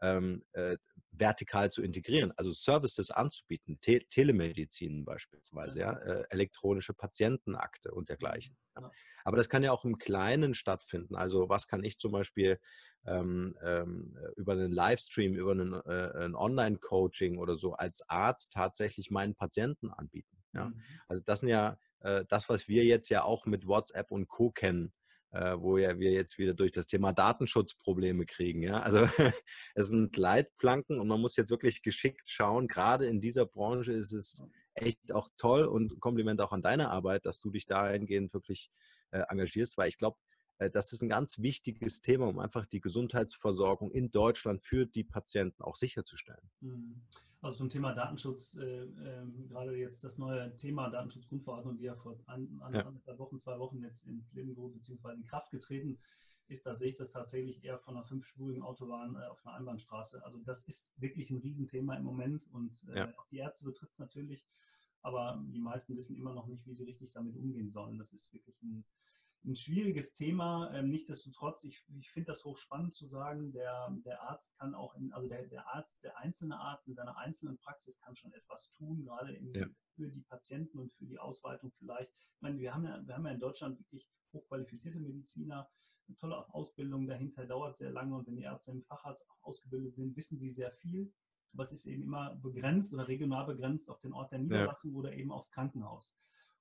[0.00, 0.76] ähm, äh,
[1.10, 8.56] vertikal zu integrieren, also Services anzubieten, Te Telemedizin beispielsweise, ja, äh, elektronische Patientenakte und dergleichen.
[8.76, 8.90] Ja.
[9.24, 11.14] Aber das kann ja auch im Kleinen stattfinden.
[11.14, 12.58] Also was kann ich zum Beispiel
[13.06, 19.10] ähm, ähm, über einen Livestream, über einen, äh, ein Online-Coaching oder so als Arzt tatsächlich
[19.10, 20.42] meinen Patienten anbieten.
[20.52, 20.66] Ja?
[20.66, 20.82] Mhm.
[21.08, 24.50] Also das sind ja äh, das, was wir jetzt ja auch mit WhatsApp und Co.
[24.50, 24.92] kennen
[25.34, 28.62] äh, wo ja wir jetzt wieder durch das Thema Datenschutz Probleme kriegen.
[28.62, 28.80] Ja?
[28.80, 29.00] Also
[29.74, 32.68] es sind Leitplanken und man muss jetzt wirklich geschickt schauen.
[32.68, 34.44] Gerade in dieser Branche ist es
[34.74, 38.70] echt auch toll und Kompliment auch an deine Arbeit, dass du dich dahingehend wirklich
[39.10, 40.18] äh, engagierst, weil ich glaube,
[40.58, 45.04] äh, das ist ein ganz wichtiges Thema, um einfach die Gesundheitsversorgung in Deutschland für die
[45.04, 46.50] Patienten auch sicherzustellen.
[46.60, 47.02] Mhm.
[47.44, 52.16] Also zum Thema Datenschutz, äh, äh, gerade jetzt das neue Thema Datenschutzgrundverordnung, die ja vor
[52.24, 53.18] ein, ein, ja.
[53.18, 55.12] Wochen, zwei Wochen jetzt ins Leben gerufen bzw.
[55.12, 55.98] in Kraft getreten
[56.48, 60.24] ist, da sehe ich das tatsächlich eher von einer fünfspurigen Autobahn äh, auf einer Einbahnstraße.
[60.24, 63.18] Also das ist wirklich ein Riesenthema im Moment und äh, ja.
[63.18, 64.46] auch die Ärzte betrifft es natürlich,
[65.02, 67.98] aber die meisten wissen immer noch nicht, wie sie richtig damit umgehen sollen.
[67.98, 68.86] Das ist wirklich ein
[69.44, 70.72] ein schwieriges Thema.
[70.72, 75.12] Ähm, nichtsdestotrotz, ich, ich finde das hochspannend zu sagen, der, der Arzt kann auch, in,
[75.12, 79.04] also der, der Arzt, der einzelne Arzt in seiner einzelnen Praxis kann schon etwas tun,
[79.04, 79.66] gerade in, ja.
[79.94, 82.10] für die Patienten und für die Ausweitung vielleicht.
[82.16, 85.68] Ich meine, wir haben ja, wir haben ja in Deutschland wirklich hochqualifizierte Mediziner,
[86.06, 90.16] eine tolle Ausbildung dahinter, dauert sehr lange und wenn die Ärzte im Facharzt ausgebildet sind,
[90.16, 91.12] wissen sie sehr viel.
[91.54, 94.98] Aber es ist eben immer begrenzt oder regional begrenzt auf den Ort der Niederlassung ja.
[94.98, 96.16] oder eben aufs Krankenhaus.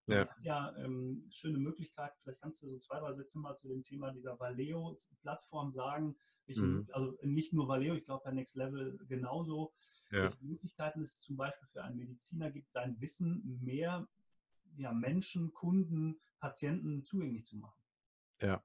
[0.07, 2.11] Ja, ja ähm, schöne Möglichkeit.
[2.21, 6.15] Vielleicht kannst du so zwei, drei Sätze mal zu dem Thema dieser Valeo-Plattform sagen.
[6.45, 6.89] Welche, mhm.
[6.91, 9.73] Also nicht nur Valeo, ich glaube bei Next Level genauso.
[10.11, 10.23] Ja.
[10.23, 14.07] Welche Möglichkeiten es zum Beispiel für einen Mediziner gibt, sein Wissen mehr
[14.77, 17.81] ja, Menschen, Kunden, Patienten zugänglich zu machen.
[18.41, 18.63] Ja.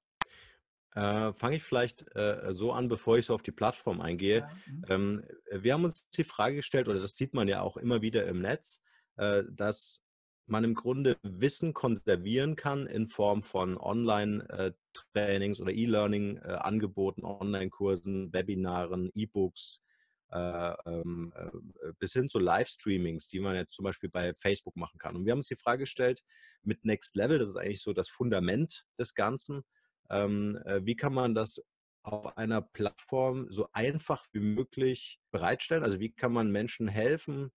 [0.94, 4.38] Äh, Fange ich vielleicht äh, so an, bevor ich so auf die Plattform eingehe.
[4.38, 4.50] Ja.
[4.66, 4.84] Mhm.
[4.88, 5.24] Ähm,
[5.62, 8.40] wir haben uns die Frage gestellt, oder das sieht man ja auch immer wieder im
[8.40, 8.82] Netz,
[9.16, 10.02] äh, dass
[10.48, 19.82] man im Grunde Wissen konservieren kann in Form von Online-Trainings oder E-Learning-Angeboten, Online-Kursen, Webinaren, E-Books,
[20.30, 24.98] äh, ähm, äh, bis hin zu Livestreamings, die man jetzt zum Beispiel bei Facebook machen
[24.98, 25.16] kann.
[25.16, 26.22] Und wir haben uns die Frage gestellt,
[26.62, 29.64] mit Next Level, das ist eigentlich so das Fundament des Ganzen,
[30.10, 31.62] ähm, äh, wie kann man das
[32.02, 35.84] auf einer Plattform so einfach wie möglich bereitstellen?
[35.84, 37.50] Also wie kann man Menschen helfen,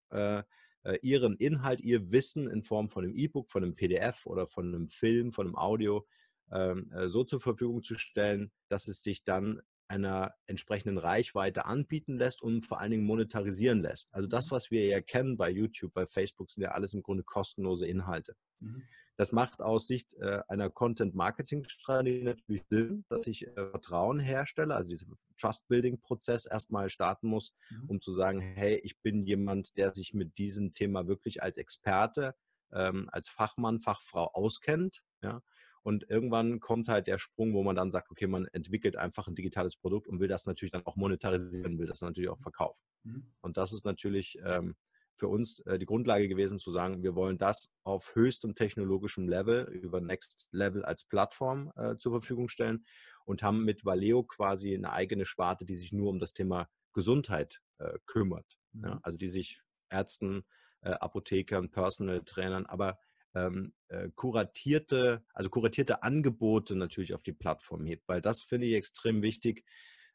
[0.82, 4.68] äh, ihren Inhalt, ihr Wissen in Form von einem E-Book, von einem PDF oder von
[4.68, 6.06] einem Film, von einem Audio
[6.50, 12.16] ähm, äh, so zur Verfügung zu stellen, dass es sich dann einer entsprechenden Reichweite anbieten
[12.16, 14.08] lässt und vor allen Dingen monetarisieren lässt.
[14.12, 14.54] Also das, mhm.
[14.54, 18.34] was wir ja kennen bei YouTube, bei Facebook, sind ja alles im Grunde kostenlose Inhalte.
[18.60, 18.84] Mhm.
[19.20, 24.88] Das macht aus Sicht äh, einer Content-Marketing-Strategie natürlich Sinn, dass ich äh, Vertrauen herstelle, also
[24.88, 27.90] diesen Trust-Building-Prozess erstmal starten muss, mhm.
[27.90, 32.34] um zu sagen, hey, ich bin jemand, der sich mit diesem Thema wirklich als Experte,
[32.72, 35.02] ähm, als Fachmann, Fachfrau auskennt.
[35.20, 35.42] Ja?
[35.82, 39.34] Und irgendwann kommt halt der Sprung, wo man dann sagt, okay, man entwickelt einfach ein
[39.34, 42.80] digitales Produkt und will das natürlich dann auch monetarisieren, will das natürlich auch verkaufen.
[43.02, 43.30] Mhm.
[43.42, 44.76] Und das ist natürlich ähm,
[45.20, 49.64] für uns äh, die Grundlage gewesen zu sagen, wir wollen das auf höchstem technologischem Level
[49.70, 52.84] über Next Level als Plattform äh, zur Verfügung stellen
[53.26, 57.60] und haben mit Valeo quasi eine eigene Sparte, die sich nur um das Thema Gesundheit
[57.78, 58.58] äh, kümmert.
[58.72, 58.84] Mhm.
[58.84, 59.00] Ja?
[59.02, 60.44] Also die sich Ärzten,
[60.82, 62.96] Apothekern, Personal Trainern, aber
[63.34, 68.74] ähm, äh, kuratierte, also kuratierte Angebote natürlich auf die Plattform hebt, weil das finde ich
[68.74, 69.64] extrem wichtig.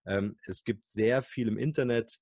[0.08, 2.20] Ähm, es gibt sehr viel im Internet.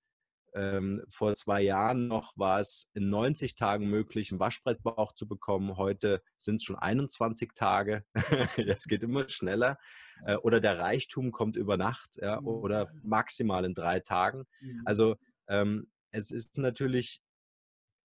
[0.56, 5.78] Ähm, vor zwei Jahren noch war es in 90 Tagen möglich, einen Waschbrettbauch zu bekommen.
[5.78, 8.06] Heute sind es schon 21 Tage.
[8.68, 9.78] das geht immer schneller.
[10.26, 12.48] Äh, oder der Reichtum kommt über Nacht ja, mhm.
[12.48, 14.46] oder maximal in drei Tagen.
[14.62, 14.82] Mhm.
[14.86, 15.16] Also
[15.48, 17.22] ähm, es ist natürlich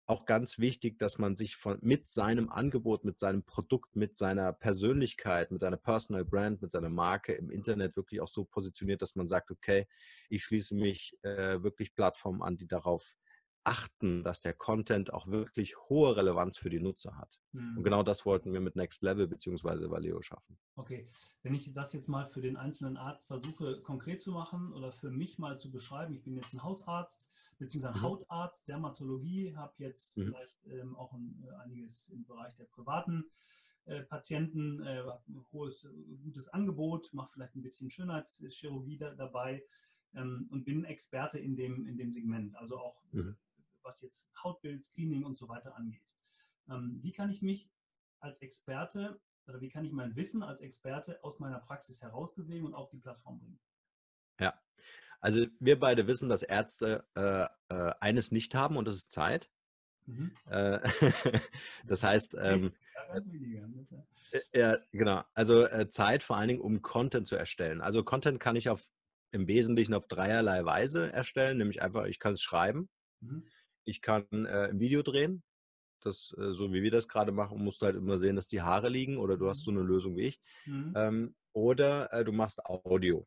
[0.08, 4.54] auch ganz wichtig, dass man sich von, mit seinem Angebot, mit seinem Produkt, mit seiner
[4.54, 9.16] Persönlichkeit, mit seiner Personal Brand, mit seiner Marke im Internet wirklich auch so positioniert, dass
[9.16, 9.86] man sagt, okay,
[10.30, 13.14] ich schließe mich äh, wirklich Plattformen an, die darauf
[13.68, 17.38] achten, dass der Content auch wirklich hohe Relevanz für die Nutzer hat.
[17.52, 17.76] Mhm.
[17.76, 19.90] Und genau das wollten wir mit Next Level bzw.
[19.90, 20.58] Valeo schaffen.
[20.74, 21.06] Okay,
[21.42, 25.10] wenn ich das jetzt mal für den einzelnen Arzt versuche konkret zu machen oder für
[25.10, 27.88] mich mal zu beschreiben, ich bin jetzt ein Hausarzt bzw.
[27.88, 28.02] mhm.
[28.02, 30.28] Hautarzt, Dermatologie, habe jetzt mhm.
[30.28, 33.26] vielleicht ähm, auch ein, äh, einiges im Bereich der privaten
[33.84, 35.86] äh, Patienten, äh, ein hohes,
[36.24, 39.62] gutes Angebot, mache vielleicht ein bisschen Schönheitschirurgie da, dabei
[40.14, 42.56] ähm, und bin Experte in dem, in dem Segment.
[42.56, 43.36] Also auch mhm
[43.88, 46.16] was jetzt Hautbild, Screening und so weiter angeht.
[46.68, 47.68] Ähm, wie kann ich mich
[48.20, 52.74] als Experte oder wie kann ich mein Wissen als Experte aus meiner Praxis herausbewegen und
[52.74, 53.58] auf die Plattform bringen?
[54.38, 54.60] Ja,
[55.20, 59.50] also wir beide wissen, dass Ärzte äh, äh, eines nicht haben und das ist Zeit.
[60.06, 60.32] Mhm.
[60.46, 60.80] Äh,
[61.86, 62.72] das heißt, ähm,
[64.32, 65.24] äh, ja, genau.
[65.34, 67.80] Also äh, Zeit vor allen Dingen, um Content zu erstellen.
[67.80, 68.86] Also Content kann ich auf
[69.30, 72.88] im Wesentlichen auf dreierlei Weise erstellen, nämlich einfach, ich kann es schreiben,
[73.20, 73.46] mhm.
[73.88, 75.42] Ich kann äh, ein Video drehen.
[76.00, 78.62] Das, äh, so wie wir das gerade machen, musst du halt immer sehen, dass die
[78.62, 79.78] Haare liegen oder du hast so mhm.
[79.78, 80.40] eine Lösung wie ich.
[80.66, 80.92] Mhm.
[80.94, 83.26] Ähm, oder äh, du machst Audio.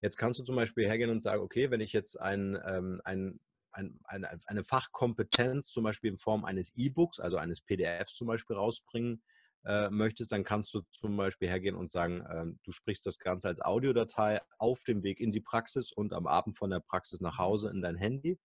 [0.00, 3.40] Jetzt kannst du zum Beispiel hergehen und sagen, okay, wenn ich jetzt ein, ähm, ein,
[3.72, 8.54] ein, eine, eine Fachkompetenz zum Beispiel in Form eines E-Books, also eines PDFs zum Beispiel
[8.54, 9.22] rausbringen
[9.64, 13.48] äh, möchtest, dann kannst du zum Beispiel hergehen und sagen, ähm, du sprichst das Ganze
[13.48, 17.38] als Audiodatei auf dem Weg in die Praxis und am Abend von der Praxis nach
[17.38, 17.42] mhm.
[17.42, 18.38] Hause in dein Handy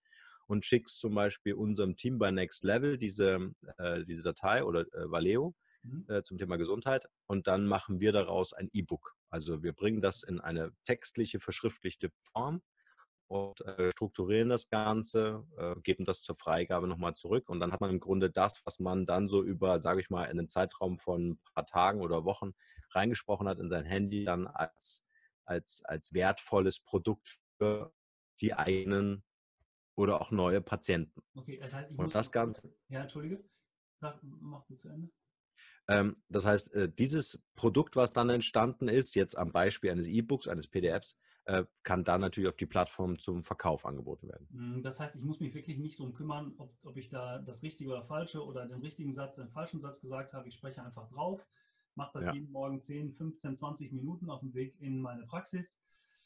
[0.50, 5.12] und schickst zum Beispiel unserem Team bei Next Level diese, äh, diese Datei oder äh,
[5.12, 6.06] Valeo mhm.
[6.10, 9.16] äh, zum Thema Gesundheit und dann machen wir daraus ein E-Book.
[9.30, 12.64] Also wir bringen das in eine textliche, verschriftlichte Form
[13.28, 17.80] und äh, strukturieren das Ganze, äh, geben das zur Freigabe nochmal zurück und dann hat
[17.80, 20.98] man im Grunde das, was man dann so über, sage ich mal, in einen Zeitraum
[20.98, 22.56] von ein paar Tagen oder Wochen
[22.90, 25.06] reingesprochen hat in sein Handy, dann als,
[25.46, 27.94] als, als wertvolles Produkt für
[28.42, 29.24] die eigenen
[30.00, 31.22] oder auch neue Patienten.
[31.36, 32.74] Okay, das heißt, ich Und muss das Ganze.
[32.88, 33.44] Ja, Entschuldige.
[34.00, 35.10] Sag, mach du zu Ende.
[35.90, 40.48] Ähm, das heißt, äh, dieses Produkt, was dann entstanden ist, jetzt am Beispiel eines E-Books,
[40.48, 44.48] eines PDFs, äh, kann dann natürlich auf die Plattform zum Verkauf angeboten werden.
[44.52, 47.62] Hm, das heißt, ich muss mich wirklich nicht darum kümmern, ob, ob ich da das
[47.62, 50.48] Richtige oder Falsche oder den richtigen Satz, den falschen Satz gesagt habe.
[50.48, 51.46] Ich spreche einfach drauf,
[51.96, 52.34] mache das ja.
[52.34, 55.78] jeden Morgen 10, 15, 20 Minuten auf dem Weg in meine Praxis.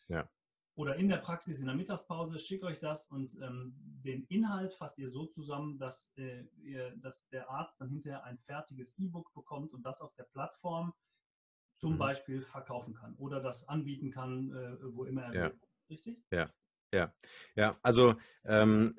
[0.10, 0.30] Ja
[0.76, 4.98] oder in der Praxis in der Mittagspause, schickt euch das und ähm, den Inhalt fasst
[4.98, 9.74] ihr so zusammen, dass, äh, ihr, dass der Arzt dann hinterher ein fertiges E-Book bekommt
[9.74, 10.94] und das auf der Plattform
[11.76, 11.98] zum mhm.
[12.00, 15.44] Beispiel verkaufen kann oder das anbieten kann, äh, wo immer er ja.
[15.46, 15.60] will.
[15.90, 16.24] Richtig?
[16.32, 16.52] Ja,
[16.92, 17.14] ja,
[17.56, 17.78] ja.
[17.82, 18.96] Also ähm,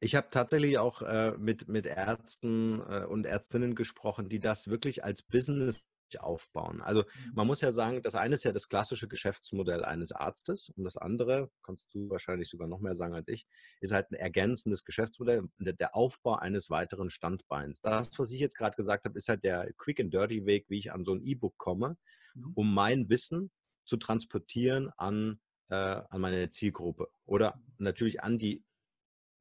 [0.00, 5.04] ich habe tatsächlich auch äh, mit, mit Ärzten äh, und Ärztinnen gesprochen, die das wirklich
[5.04, 5.82] als Business
[6.20, 6.80] aufbauen.
[6.82, 7.32] Also mhm.
[7.34, 10.96] man muss ja sagen, das eine ist ja das klassische Geschäftsmodell eines Arztes und das
[10.96, 13.46] andere, kannst du wahrscheinlich sogar noch mehr sagen als ich,
[13.80, 17.80] ist halt ein ergänzendes Geschäftsmodell, der Aufbau eines weiteren Standbeins.
[17.80, 20.78] Das, was ich jetzt gerade gesagt habe, ist halt der Quick and Dirty Weg, wie
[20.78, 21.96] ich an so ein E-Book komme,
[22.34, 22.52] mhm.
[22.54, 23.50] um mein Wissen
[23.84, 28.64] zu transportieren an, äh, an meine Zielgruppe oder natürlich an die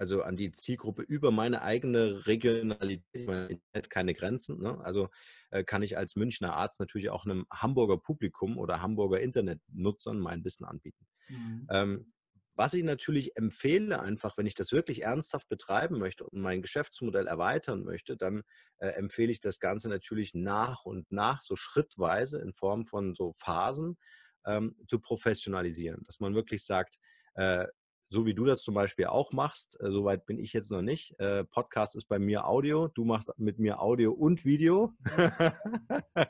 [0.01, 4.59] also an die Zielgruppe über meine eigene Regionalität, mein Internet keine Grenzen.
[4.59, 4.83] Ne?
[4.83, 5.09] Also
[5.51, 10.43] äh, kann ich als Münchner Arzt natürlich auch einem Hamburger Publikum oder Hamburger Internetnutzern mein
[10.43, 11.05] Wissen anbieten.
[11.29, 11.67] Mhm.
[11.69, 12.13] Ähm,
[12.55, 17.27] was ich natürlich empfehle, einfach, wenn ich das wirklich ernsthaft betreiben möchte und mein Geschäftsmodell
[17.27, 18.41] erweitern möchte, dann
[18.79, 23.35] äh, empfehle ich das Ganze natürlich nach und nach, so schrittweise in Form von so
[23.37, 23.99] Phasen
[24.47, 26.01] ähm, zu professionalisieren.
[26.07, 26.97] Dass man wirklich sagt,
[27.35, 27.67] äh,
[28.11, 31.17] so wie du das zum Beispiel auch machst, äh, soweit bin ich jetzt noch nicht.
[31.17, 34.93] Äh, Podcast ist bei mir Audio, du machst mit mir Audio und Video.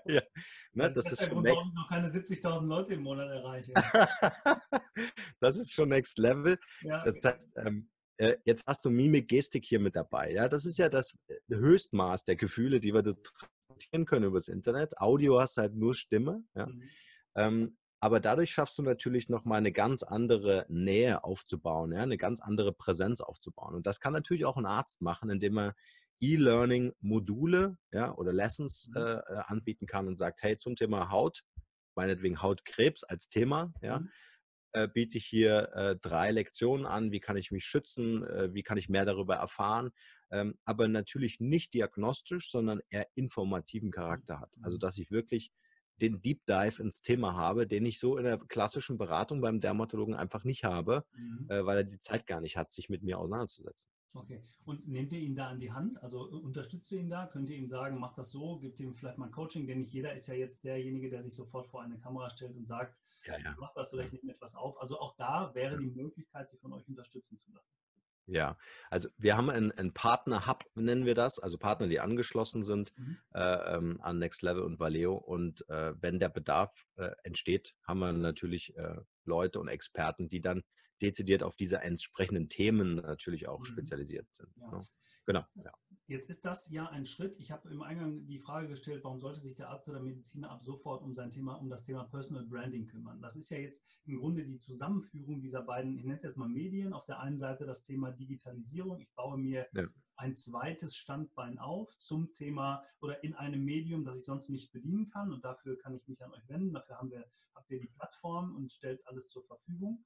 [0.06, 0.22] ja.
[0.74, 3.74] ne, das, das, ist, ist schon Grund, ich noch keine 70.000 Leute im Monat erreiche.
[5.40, 6.60] das ist schon Next Level.
[6.84, 7.04] Ja.
[7.04, 10.32] Das heißt, ähm, äh, jetzt hast du Mimik, Gestik hier mit dabei.
[10.34, 15.00] Ja, das ist ja das äh, Höchstmaß der Gefühle, die wir transportieren können übers Internet.
[15.00, 16.44] Audio hast halt nur Stimme.
[16.54, 16.68] Ja.
[16.68, 16.84] Mhm.
[17.34, 22.42] Ähm, aber dadurch schaffst du natürlich nochmal eine ganz andere Nähe aufzubauen, ja, eine ganz
[22.42, 23.76] andere Präsenz aufzubauen.
[23.76, 25.76] Und das kann natürlich auch ein Arzt machen, indem er
[26.20, 29.02] E-Learning-Module ja, oder Lessons mhm.
[29.02, 31.44] äh, äh, anbieten kann und sagt, hey, zum Thema Haut,
[31.96, 34.10] meinetwegen Hautkrebs als Thema, ja, mhm.
[34.74, 38.64] äh, biete ich hier äh, drei Lektionen an, wie kann ich mich schützen, äh, wie
[38.64, 39.92] kann ich mehr darüber erfahren,
[40.32, 44.56] ähm, aber natürlich nicht diagnostisch, sondern eher informativen Charakter hat.
[44.64, 44.82] Also, mhm.
[44.82, 45.52] dass ich wirklich
[46.02, 50.16] den Deep Dive ins Thema habe, den ich so in der klassischen Beratung beim Dermatologen
[50.16, 51.48] einfach nicht habe, mhm.
[51.50, 53.90] äh, weil er die Zeit gar nicht hat, sich mit mir auseinanderzusetzen.
[54.14, 54.44] Okay.
[54.66, 56.02] Und nehmt ihr ihn da an die Hand?
[56.04, 57.28] Also äh, unterstützt ihr ihn da?
[57.28, 59.68] Könnt ihr ihm sagen, mach das so, gibt ihm vielleicht mal ein Coaching?
[59.68, 62.68] Denn nicht jeder ist ja jetzt derjenige, der sich sofort vor eine Kamera stellt und
[62.68, 63.56] sagt, ja, ja.
[63.60, 64.80] mach das oder ich nehme etwas auf.
[64.82, 67.81] Also auch da wäre die Möglichkeit, sich von euch unterstützen zu lassen.
[68.28, 68.58] Ja,
[68.90, 73.18] also wir haben einen, einen Partner-Hub, nennen wir das, also Partner, die angeschlossen sind mhm.
[73.34, 75.16] äh, ähm, an Next Level und Valeo.
[75.16, 80.42] Und äh, wenn der Bedarf äh, entsteht, haben wir natürlich äh, Leute und Experten, die
[80.42, 80.64] dann
[81.02, 83.66] dezidiert auf diese entsprechenden Themen natürlich auch mhm.
[83.66, 84.50] spezialisiert sind.
[84.58, 84.72] Ja.
[84.72, 84.82] Ne?
[85.26, 85.44] Genau.
[85.56, 85.72] Ja.
[86.12, 87.40] Jetzt ist das ja ein Schritt.
[87.40, 90.62] Ich habe im Eingang die Frage gestellt, warum sollte sich der Arzt oder Mediziner ab
[90.62, 93.22] sofort um sein Thema, um das Thema Personal Branding kümmern?
[93.22, 96.50] Das ist ja jetzt im Grunde die Zusammenführung dieser beiden, ich nenne es jetzt mal
[96.50, 96.92] Medien.
[96.92, 99.00] Auf der einen Seite das Thema Digitalisierung.
[99.00, 99.88] Ich baue mir ja.
[100.18, 105.06] ein zweites Standbein auf zum Thema oder in einem Medium, das ich sonst nicht bedienen
[105.06, 105.32] kann.
[105.32, 106.74] Und dafür kann ich mich an euch wenden.
[106.74, 107.24] Dafür haben wir,
[107.56, 110.04] habt ihr die Plattform und stellt alles zur Verfügung.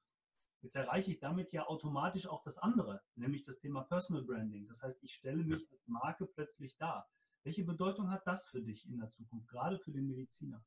[0.66, 4.68] Jetzt erreiche ich damit ja automatisch auch das andere, nämlich das Thema Personal Branding.
[4.68, 7.08] Das heißt, ich stelle mich als Marke plötzlich dar.
[7.44, 10.66] Welche Bedeutung hat das für dich in der Zukunft, gerade für den Mediziner?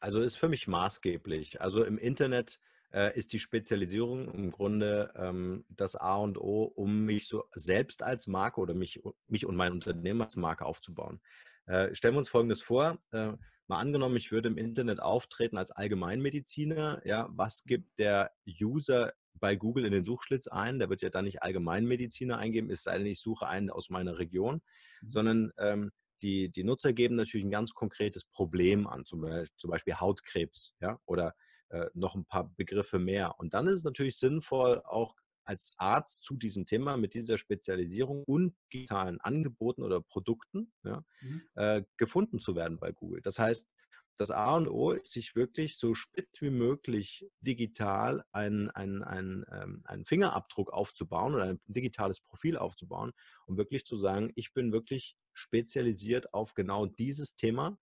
[0.00, 1.60] Also ist für mich maßgeblich.
[1.60, 2.58] Also im Internet
[2.90, 8.02] äh, ist die Spezialisierung im Grunde ähm, das A und O, um mich so selbst
[8.02, 11.20] als Marke oder mich, mich und mein Unternehmen als Marke aufzubauen.
[11.66, 12.98] Äh, stellen wir uns Folgendes vor.
[13.10, 13.34] Äh,
[13.66, 17.02] Mal angenommen, ich würde im Internet auftreten als Allgemeinmediziner.
[17.04, 20.78] Ja, was gibt der User bei Google in den Suchschlitz ein?
[20.78, 24.18] Der wird ja dann nicht Allgemeinmediziner eingeben, es sei denn, ich suche einen aus meiner
[24.18, 24.60] Region,
[25.00, 25.10] mhm.
[25.10, 29.70] sondern ähm, die, die Nutzer geben natürlich ein ganz konkretes Problem an, zum Beispiel, zum
[29.70, 31.34] Beispiel Hautkrebs ja, oder
[31.70, 33.38] äh, noch ein paar Begriffe mehr.
[33.38, 35.14] Und dann ist es natürlich sinnvoll, auch
[35.44, 41.42] als Arzt zu diesem Thema mit dieser Spezialisierung und digitalen Angeboten oder Produkten ja, mhm.
[41.54, 43.20] äh, gefunden zu werden bei Google.
[43.22, 43.68] Das heißt,
[44.16, 49.44] das A und O ist, sich wirklich so spitz wie möglich digital einen, einen, einen,
[49.50, 53.12] ähm, einen Fingerabdruck aufzubauen oder ein digitales Profil aufzubauen,
[53.46, 57.76] um wirklich zu sagen, ich bin wirklich spezialisiert auf genau dieses Thema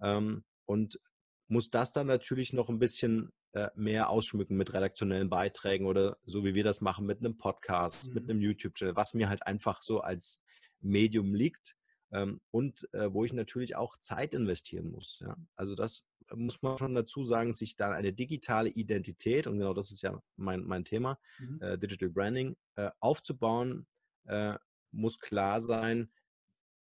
[0.00, 1.00] ähm, und
[1.48, 3.32] muss das dann natürlich noch ein bisschen
[3.74, 8.14] mehr ausschmücken mit redaktionellen Beiträgen oder so wie wir das machen mit einem Podcast, mhm.
[8.14, 10.42] mit einem YouTube-Channel, was mir halt einfach so als
[10.80, 11.74] Medium liegt
[12.12, 15.20] ähm, und äh, wo ich natürlich auch Zeit investieren muss.
[15.20, 15.36] Ja?
[15.54, 19.90] Also das muss man schon dazu sagen, sich dann eine digitale Identität, und genau das
[19.90, 21.60] ist ja mein, mein Thema, mhm.
[21.60, 23.86] äh, Digital Branding, äh, aufzubauen,
[24.24, 24.54] äh,
[24.92, 26.10] muss klar sein,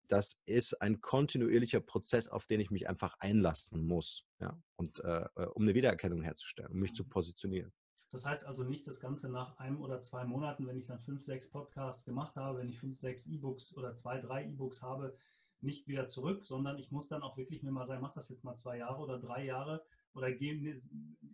[0.08, 5.26] das ist ein kontinuierlicher Prozess, auf den ich mich einfach einlassen muss, ja, und äh,
[5.36, 7.08] äh, um eine Wiedererkennung herzustellen, um mich zu mhm.
[7.10, 7.72] positionieren.
[8.12, 11.22] Das heißt also nicht das Ganze nach einem oder zwei Monaten, wenn ich dann fünf,
[11.22, 15.16] sechs Podcasts gemacht habe, wenn ich fünf, sechs E-Books oder zwei, drei E-Books habe,
[15.60, 18.44] nicht wieder zurück, sondern ich muss dann auch wirklich mir mal sagen, mach das jetzt
[18.44, 20.76] mal zwei Jahre oder drei Jahre oder gehe,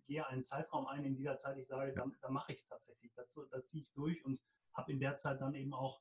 [0.06, 3.12] gehe einen Zeitraum ein, in dieser Zeit ich sage, da, da mache ich es tatsächlich,
[3.14, 4.40] da, da ziehe ich es durch und
[4.72, 6.00] habe in der Zeit dann eben auch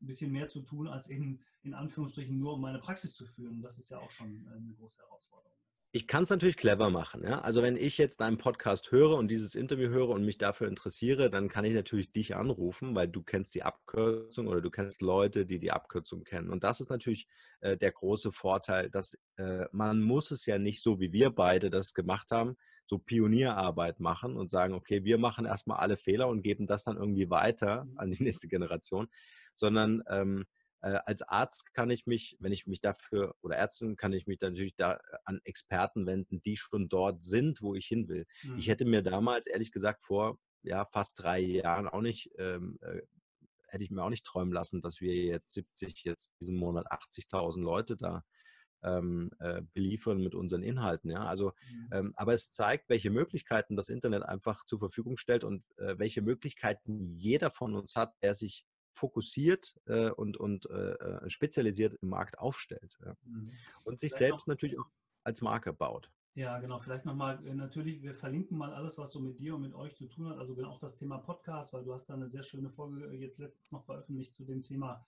[0.00, 3.60] ein bisschen mehr zu tun, als eben in Anführungsstrichen nur um meine Praxis zu führen.
[3.62, 5.56] Das ist ja auch schon äh, eine große Herausforderung.
[5.92, 7.24] ich kann es natürlich clever machen.
[7.24, 7.40] Ja?
[7.40, 11.30] Also wenn ich jetzt deinen Podcast höre und dieses Interview höre und mich dafür interessiere,
[11.30, 15.46] dann kann ich natürlich dich anrufen, weil du kennst die Abkürzung oder du kennst Leute,
[15.46, 16.50] die die Abkürzung kennen.
[16.50, 17.26] Und das ist natürlich
[17.60, 21.70] äh, der große Vorteil, dass äh, man muss es ja nicht so, wie wir beide
[21.70, 26.42] das gemacht haben, so Pionierarbeit machen und sagen, okay, wir machen erstmal alle Fehler und
[26.42, 29.08] geben das dann irgendwie weiter an die nächste Generation,
[29.54, 30.46] sondern ähm,
[30.82, 34.40] äh, als Arzt kann ich mich, wenn ich mich dafür oder Ärztin kann ich mich
[34.40, 38.26] natürlich da äh, an Experten wenden, die schon dort sind, wo ich hin will.
[38.42, 38.58] Mhm.
[38.58, 43.02] Ich hätte mir damals ehrlich gesagt vor ja fast drei Jahren auch nicht ähm, äh,
[43.72, 47.60] hätte ich mir auch nicht träumen lassen, dass wir jetzt 70, jetzt diesen Monat 80.000
[47.60, 48.24] Leute da
[48.82, 51.10] ähm, äh, beliefern mit unseren Inhalten.
[51.10, 51.26] Ja?
[51.26, 51.52] Also,
[51.92, 56.22] ähm, aber es zeigt, welche Möglichkeiten das Internet einfach zur Verfügung stellt und äh, welche
[56.22, 58.66] Möglichkeiten jeder von uns hat, der sich
[59.00, 62.98] fokussiert äh, und, und äh, äh, spezialisiert im Markt aufstellt.
[63.04, 63.16] Ja.
[63.24, 63.44] Mhm.
[63.84, 64.88] Und sich Vielleicht selbst natürlich auch
[65.24, 66.10] als Marke baut.
[66.34, 66.78] Ja, genau.
[66.78, 69.96] Vielleicht nochmal, äh, natürlich, wir verlinken mal alles, was so mit dir und mit euch
[69.96, 70.38] zu tun hat.
[70.38, 73.16] Also genau auch das Thema Podcast, weil du hast da eine sehr schöne Folge äh,
[73.16, 75.04] jetzt letztens noch veröffentlicht zu dem Thema,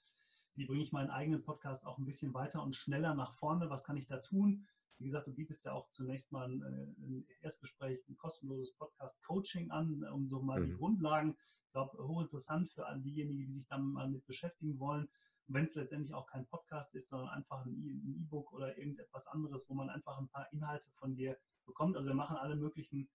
[0.54, 3.70] wie bringe ich meinen eigenen Podcast auch ein bisschen weiter und schneller nach vorne?
[3.70, 4.66] Was kann ich da tun?
[4.98, 10.04] Wie gesagt, du bietest ja auch zunächst mal ein, ein Erstgespräch, ein kostenloses Podcast-Coaching an,
[10.12, 10.66] um so mal mhm.
[10.66, 11.36] die Grundlagen
[11.72, 15.08] ich glaube, hochinteressant für all diejenigen, die sich dann mal mit beschäftigen wollen.
[15.48, 19.70] Und wenn es letztendlich auch kein Podcast ist, sondern einfach ein E-Book oder irgendetwas anderes,
[19.70, 21.96] wo man einfach ein paar Inhalte von dir bekommt.
[21.96, 23.08] Also wir machen alle möglichen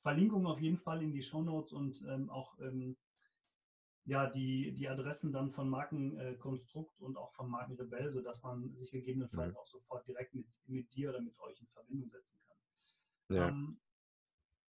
[0.00, 2.96] Verlinkungen auf jeden Fall in die Show Notes und ähm, auch ähm,
[4.08, 9.52] ja, die, die Adressen dann von Markenkonstrukt und auch von Markenrebell, sodass man sich gegebenenfalls
[9.52, 9.60] ja.
[9.60, 13.36] auch sofort direkt mit, mit dir oder mit euch in Verbindung setzen kann.
[13.36, 13.48] Ja.
[13.48, 13.78] Ähm,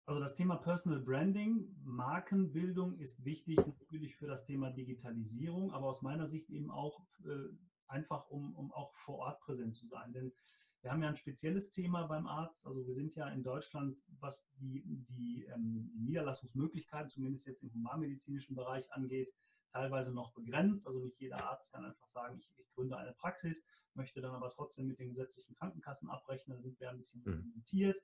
[0.08, 6.02] also das Thema Personal Branding, Markenbildung ist wichtig natürlich für das Thema Digitalisierung, aber aus
[6.02, 10.12] meiner Sicht eben auch äh, einfach, um, um auch vor Ort präsent zu sein.
[10.12, 10.34] Denn
[10.82, 12.65] wir haben ja ein spezielles Thema beim Arzt.
[12.65, 18.56] Also wir sind ja in Deutschland, was die, die ähm, Niederlassungsmöglichkeiten, zumindest jetzt im humanmedizinischen
[18.56, 19.34] Bereich angeht,
[19.72, 20.88] teilweise noch begrenzt.
[20.88, 24.50] Also nicht jeder Arzt kann einfach sagen, ich, ich gründe eine Praxis, möchte dann aber
[24.52, 26.58] trotzdem mit den gesetzlichen Krankenkassen abrechnen.
[26.58, 27.44] Da sind wir ein bisschen mhm.
[27.44, 28.02] limitiert.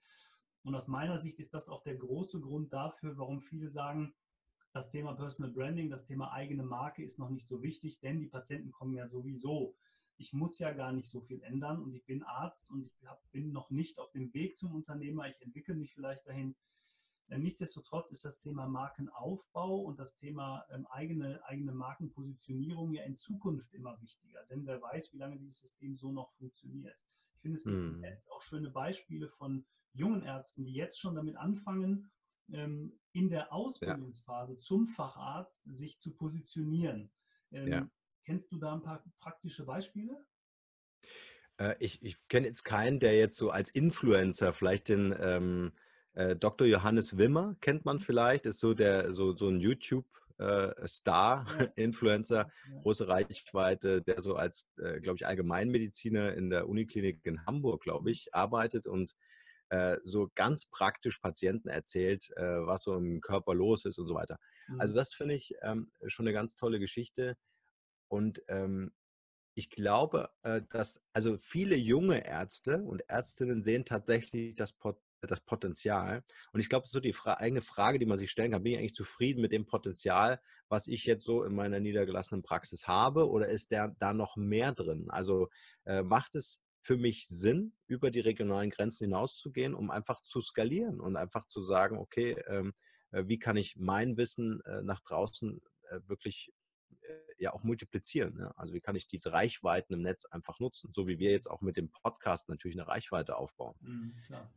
[0.63, 4.13] Und aus meiner Sicht ist das auch der große Grund dafür, warum viele sagen,
[4.73, 8.27] das Thema Personal Branding, das Thema eigene Marke ist noch nicht so wichtig, denn die
[8.27, 9.77] Patienten kommen ja sowieso.
[10.17, 12.97] Ich muss ja gar nicht so viel ändern und ich bin Arzt und ich
[13.31, 15.27] bin noch nicht auf dem Weg zum Unternehmer.
[15.27, 16.55] Ich entwickle mich vielleicht dahin.
[17.27, 23.15] Äh, nichtsdestotrotz ist das Thema Markenaufbau und das Thema ähm, eigene, eigene Markenpositionierung ja in
[23.15, 26.95] Zukunft immer wichtiger, denn wer weiß, wie lange dieses System so noch funktioniert.
[27.33, 28.03] Ich finde, es gibt hm.
[28.03, 32.11] jetzt auch schöne Beispiele von jungen Ärzten, die jetzt schon damit anfangen,
[32.51, 34.59] ähm, in der Ausbildungsphase ja.
[34.59, 37.09] zum Facharzt sich zu positionieren.
[37.51, 37.89] Ähm, ja.
[38.25, 40.25] Kennst du da ein paar praktische Beispiele?
[41.57, 45.71] Äh, ich, ich kenne jetzt keinen, der jetzt so als Influencer, vielleicht den ähm,
[46.13, 46.67] äh, Dr.
[46.67, 50.07] Johannes Wimmer kennt man vielleicht, ist so der so, so ein YouTube
[50.37, 51.65] äh, Star, ja.
[51.75, 52.81] Influencer, ja.
[52.81, 58.11] große Reichweite, der so als, äh, glaube ich, Allgemeinmediziner in der Uniklinik in Hamburg, glaube
[58.11, 59.15] ich, arbeitet und
[59.69, 64.15] äh, so ganz praktisch Patienten erzählt, äh, was so im Körper los ist und so
[64.15, 64.37] weiter.
[64.67, 64.81] Also mhm.
[64.81, 67.35] Also das finde ich ähm, schon eine ganz tolle Geschichte.
[68.07, 68.93] Und ähm,
[69.55, 75.39] ich glaube, äh, dass also viele junge Ärzte und Ärztinnen sehen tatsächlich das, Pot das
[75.41, 76.23] Potenzial.
[76.51, 78.63] Und ich glaube, so die Fra eigene Frage, die man sich stellen kann.
[78.63, 82.87] Bin ich eigentlich zufrieden mit dem Potenzial, was ich jetzt so in meiner niedergelassenen Praxis
[82.87, 83.29] habe?
[83.29, 85.07] Oder ist der, da noch mehr drin?
[85.09, 85.49] Also
[85.85, 90.99] äh, macht es für mich Sinn, über die regionalen Grenzen hinauszugehen, um einfach zu skalieren
[90.99, 92.75] und einfach zu sagen, okay, ähm,
[93.11, 96.53] äh, wie kann ich mein Wissen äh, nach draußen äh, wirklich
[97.37, 98.37] ja auch multiplizieren.
[98.39, 98.53] Ja?
[98.55, 101.61] Also wie kann ich diese Reichweiten im Netz einfach nutzen, so wie wir jetzt auch
[101.61, 103.75] mit dem Podcast natürlich eine Reichweite aufbauen.
[103.81, 104.49] Mhm, ja.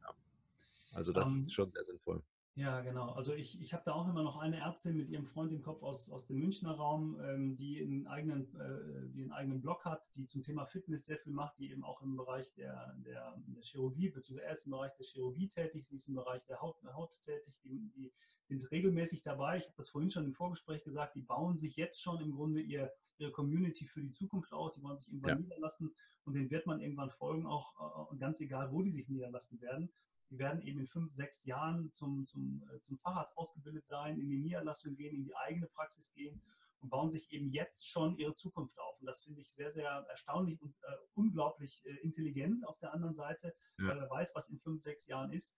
[0.93, 2.23] Also das um, ist ähm, schon sehr sinnvoll.
[2.59, 3.11] Ja, genau.
[3.11, 5.81] Also ich, ich habe da auch immer noch eine Ärztin mit ihrem Freund im Kopf
[5.81, 10.11] aus, aus dem Münchner Raum, ähm, die, einen eigenen, äh, die einen eigenen Blog hat,
[10.17, 13.63] die zum Thema Fitness sehr viel macht, die eben auch im Bereich der, der, der
[13.63, 16.83] Chirurgie, beziehungsweise er ist im Bereich der Chirurgie tätig, sie ist im Bereich der Haut,
[16.95, 18.13] Haut tätig, die, die
[18.49, 19.59] sind regelmäßig dabei.
[19.59, 22.61] Ich habe das vorhin schon im Vorgespräch gesagt, die bauen sich jetzt schon im Grunde
[22.61, 25.37] ihr, ihre Community für die Zukunft auf, die wollen sich irgendwann ja.
[25.37, 29.61] niederlassen und den wird man irgendwann folgen, auch äh, ganz egal, wo die sich niederlassen
[29.61, 29.91] werden.
[30.31, 34.29] Die werden eben in fünf, sechs Jahren zum, zum, äh, zum Facharzt ausgebildet sein, in
[34.29, 36.43] die Niederlassung gehen, in die eigene Praxis gehen
[36.81, 39.01] und bauen sich eben jetzt schon ihre Zukunft auf.
[39.01, 43.14] Und das finde ich sehr, sehr erstaunlich und äh, unglaublich äh, intelligent auf der anderen
[43.14, 43.89] Seite, ja.
[43.89, 45.57] weil er weiß, was in fünf, sechs Jahren ist.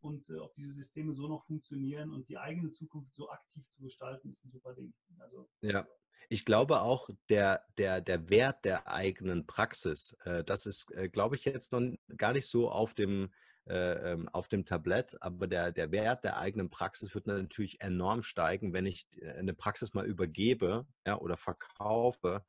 [0.00, 3.82] Und äh, ob diese Systeme so noch funktionieren und die eigene Zukunft so aktiv zu
[3.82, 4.92] gestalten, ist ein super Ding.
[5.18, 5.86] Also, ja,
[6.28, 11.36] ich glaube auch, der, der, der Wert der eigenen Praxis, äh, das ist, äh, glaube
[11.36, 11.82] ich, jetzt noch
[12.16, 13.30] gar nicht so auf dem
[13.70, 18.22] äh, ähm, auf dem Tablett, aber der, der Wert der eigenen Praxis wird natürlich enorm
[18.22, 22.44] steigen, wenn ich äh, eine Praxis mal übergebe ja, oder verkaufe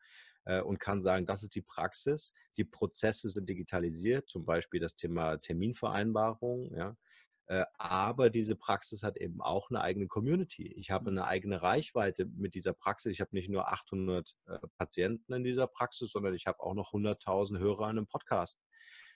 [0.46, 4.96] äh, und kann sagen, das ist die Praxis, die Prozesse sind digitalisiert, zum Beispiel das
[4.96, 6.96] Thema Terminvereinbarung, ja,
[7.78, 10.72] aber diese Praxis hat eben auch eine eigene Community.
[10.78, 13.12] Ich habe eine eigene Reichweite mit dieser Praxis.
[13.12, 16.94] Ich habe nicht nur 800 äh, Patienten in dieser Praxis, sondern ich habe auch noch
[16.94, 18.58] 100.000 Hörer in einem Podcast.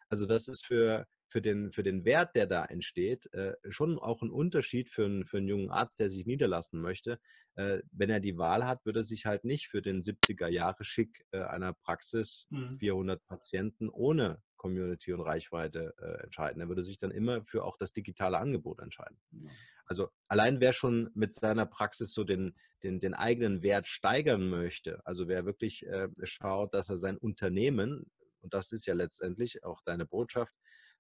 [0.10, 4.22] Also das ist für, für, den, für den Wert, der da entsteht, äh, schon auch
[4.22, 7.20] ein Unterschied für einen, für einen jungen Arzt, der sich niederlassen möchte.
[7.56, 11.26] wenn er die Wahl hat, würde er sich halt nicht für den 70er Jahre Schick
[11.32, 12.74] einer Praxis, mhm.
[12.74, 16.60] 400 Patienten ohne Community und Reichweite äh, entscheiden.
[16.60, 19.20] Er würde sich dann immer für auch das digitale Angebot entscheiden.
[19.30, 19.52] Ja.
[19.86, 25.06] Also allein wer schon mit seiner Praxis so den, den, den eigenen Wert steigern möchte,
[25.06, 28.10] also wer wirklich äh, schaut, dass er sein Unternehmen,
[28.42, 30.56] und das ist ja letztendlich auch deine Botschaft,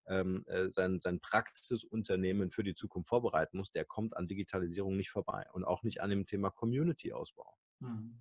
[0.05, 5.09] ähm, äh, sein, sein Praxisunternehmen für die Zukunft vorbereiten muss, der kommt an Digitalisierung nicht
[5.09, 7.57] vorbei und auch nicht an dem Thema Community-Ausbau.
[7.79, 8.19] Mhm.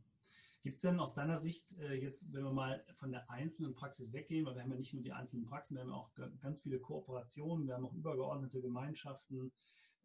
[0.64, 4.14] Gibt es denn aus deiner Sicht äh, jetzt, wenn wir mal von der einzelnen Praxis
[4.14, 6.10] weggehen, weil wir haben ja nicht nur die einzelnen Praxen, wir haben auch
[6.40, 9.52] ganz viele Kooperationen, wir haben auch übergeordnete Gemeinschaften,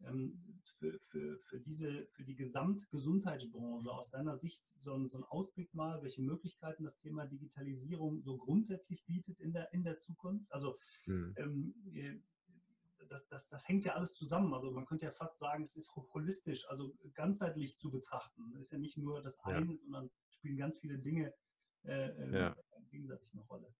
[0.06, 0.38] ähm,
[0.78, 5.72] für, für, für, diese, für die Gesamtgesundheitsbranche aus deiner Sicht so ein, so ein Ausblick
[5.74, 10.52] mal, welche Möglichkeiten das Thema Digitalisierung so grundsätzlich bietet in der, in der Zukunft?
[10.52, 11.34] Also hm.
[11.38, 11.74] ähm,
[13.10, 14.54] das, das, das hängt ja alles zusammen.
[14.54, 18.52] Also man könnte ja fast sagen, es ist holistisch, also ganzheitlich zu betrachten.
[18.54, 19.78] Es ist ja nicht nur das eine, ja.
[19.82, 21.34] sondern spielen ganz viele Dinge
[21.84, 22.56] äh, ähm, ja.
[22.90, 23.74] gegenseitig eine Rolle.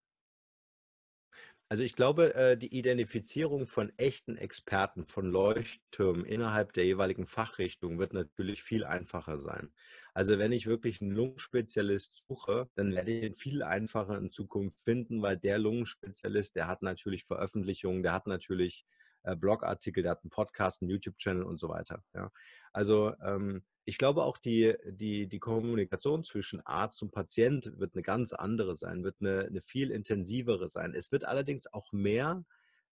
[1.72, 8.00] Also ich glaube, äh, die Identifizierung von echten Experten, von Leuchttürmen innerhalb der jeweiligen Fachrichtung
[8.00, 9.72] wird natürlich viel einfacher sein.
[10.12, 14.80] Also wenn ich wirklich einen Lungenspezialist suche, dann werde ich ihn viel einfacher in Zukunft
[14.80, 18.84] finden, weil der Lungenspezialist, der hat natürlich Veröffentlichungen, der hat natürlich
[19.22, 22.02] äh, Blogartikel, der hat einen Podcast, einen YouTube-Channel und so weiter.
[22.14, 22.30] Ja.
[22.72, 28.02] Also ähm, ich glaube auch die, die, die Kommunikation zwischen Arzt und Patient wird eine
[28.02, 30.94] ganz andere sein, wird eine, eine viel intensivere sein.
[30.94, 32.44] Es wird allerdings auch mehr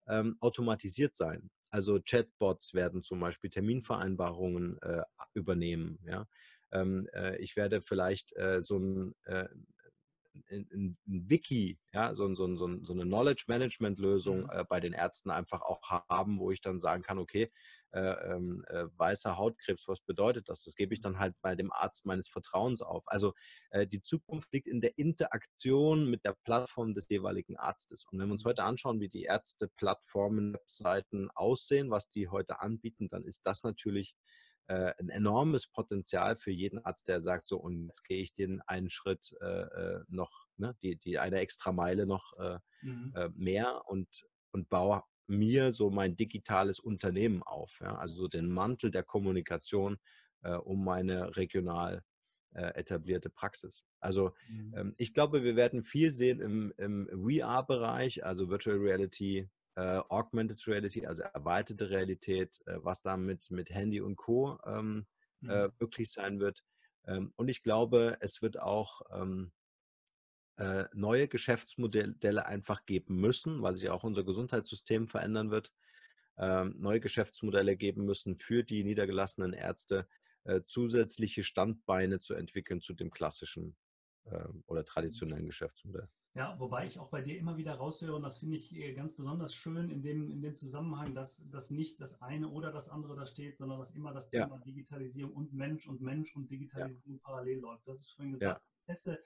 [0.08, 1.50] ähm, automatisiert sein.
[1.70, 5.04] Also Chatbots werden zum Beispiel Terminvereinbarungen äh,
[5.34, 6.00] übernehmen.
[6.06, 6.28] Ja?
[6.72, 9.48] Ähm, äh, ich werde vielleicht äh, so ein, äh,
[10.50, 14.50] ein, ein, Wiki, ja, so, so, so, so eine Knowledge-Management-Lösung mhm.
[14.52, 17.52] äh, bei den Ärzten einfach auch haben, wo ich dann sagen kann, okay,
[17.92, 20.64] äh, ähm, äh, weißer Hautkrebs, was bedeutet das?
[20.64, 23.04] Das gebe ich dann halt bei dem Arzt meines Vertrauens auf.
[23.06, 23.34] Also
[23.70, 28.06] äh, die Zukunft liegt in der Interaktion mit der Plattform des jeweiligen Arztes.
[28.12, 28.50] Und wenn wir uns mhm.
[28.50, 34.14] heute anschauen, wie die Ärzte-Plattformen, Webseiten aussehen, was die heute anbieten, dann ist das natürlich
[34.68, 38.62] äh, ein enormes Potenzial für jeden Arzt, der sagt, so, und jetzt gehe ich den
[38.62, 43.14] einen Schritt äh, äh noch, ne, die, die eine extra Meile noch äh, mhm.
[43.16, 47.80] Äh, mehr und, und baue mir so mein digitales Unternehmen auf.
[47.82, 47.96] Ja?
[47.98, 49.98] Also so den Mantel der Kommunikation
[50.42, 52.04] äh, um meine regional
[52.58, 53.84] etablierte Praxis.
[54.00, 54.74] Also mhm.
[54.78, 60.66] ähm, ich glaube, wir werden viel sehen im, im VR-Bereich, also Virtual Reality, äh, Augmented
[60.68, 64.58] Reality, also erweiterte Realität, äh, was da mit, Handy und Co.
[64.66, 65.06] Ähm,
[65.48, 65.74] äh, mhm.
[65.80, 66.64] möglich sein wird.
[67.06, 69.52] Ähm, und ich glaube, es wird auch ähm,
[70.58, 75.72] äh, neue Geschäftsmodelle einfach geben müssen, weil sich auch unser Gesundheitssystem verändern wird.
[76.38, 80.08] Ähm, neue Geschäftsmodelle geben müssen für die niedergelassenen Ärzte,
[80.44, 83.78] äh, zusätzliche Standbeine zu entwickeln zu dem klassischen
[84.26, 84.86] äh, oder mhm.
[84.86, 86.10] traditionellen Geschäftsmodell.
[86.36, 89.14] Ja, wobei ich auch bei dir immer wieder raushöre, und das finde ich äh, ganz
[89.14, 93.16] besonders schön in dem, in dem Zusammenhang, dass, dass nicht das eine oder das andere
[93.16, 94.62] da steht, sondern dass immer das Thema ja.
[94.66, 97.22] Digitalisierung und Mensch und Mensch und Digitalisierung ja.
[97.24, 97.88] parallel läuft.
[97.88, 98.86] Das ist vorhin gesagt, ja.
[98.86, 99.24] Prozesse,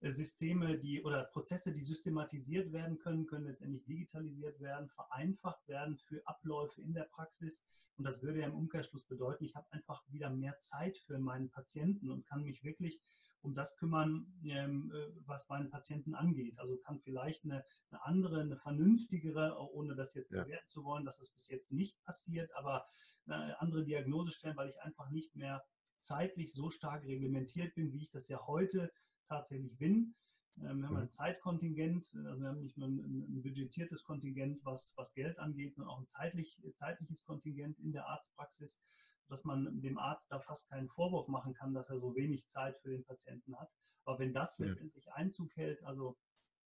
[0.00, 5.96] äh, Systeme, die oder Prozesse, die systematisiert werden können, können letztendlich digitalisiert werden, vereinfacht werden
[5.96, 7.64] für Abläufe in der Praxis.
[7.96, 11.48] Und das würde ja im Umkehrschluss bedeuten, ich habe einfach wieder mehr Zeit für meinen
[11.48, 13.00] Patienten und kann mich wirklich
[13.46, 16.58] um das kümmern, ähm, äh, was meinen Patienten angeht.
[16.58, 20.42] Also kann vielleicht eine, eine andere, eine vernünftigere, ohne das jetzt ja.
[20.42, 22.84] bewerten zu wollen, dass es bis jetzt nicht passiert, aber
[23.26, 25.64] eine andere Diagnose stellen, weil ich einfach nicht mehr
[26.00, 28.92] zeitlich so stark reglementiert bin, wie ich das ja heute
[29.28, 30.14] tatsächlich bin.
[30.58, 31.08] Ähm, wir haben ein mhm.
[31.08, 35.94] Zeitkontingent, also wir haben nicht nur ein, ein, budgetiertes Kontingent, was, was Geld angeht, sondern
[35.94, 38.80] auch ein zeitlich, zeitliches Kontingent in der Arztpraxis
[39.28, 42.78] dass man dem Arzt da fast keinen Vorwurf machen kann, dass er so wenig Zeit
[42.78, 43.70] für den Patienten hat.
[44.04, 44.66] Aber wenn das ja.
[44.66, 46.16] letztendlich Einzug hält, also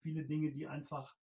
[0.00, 1.16] viele Dinge, die einfach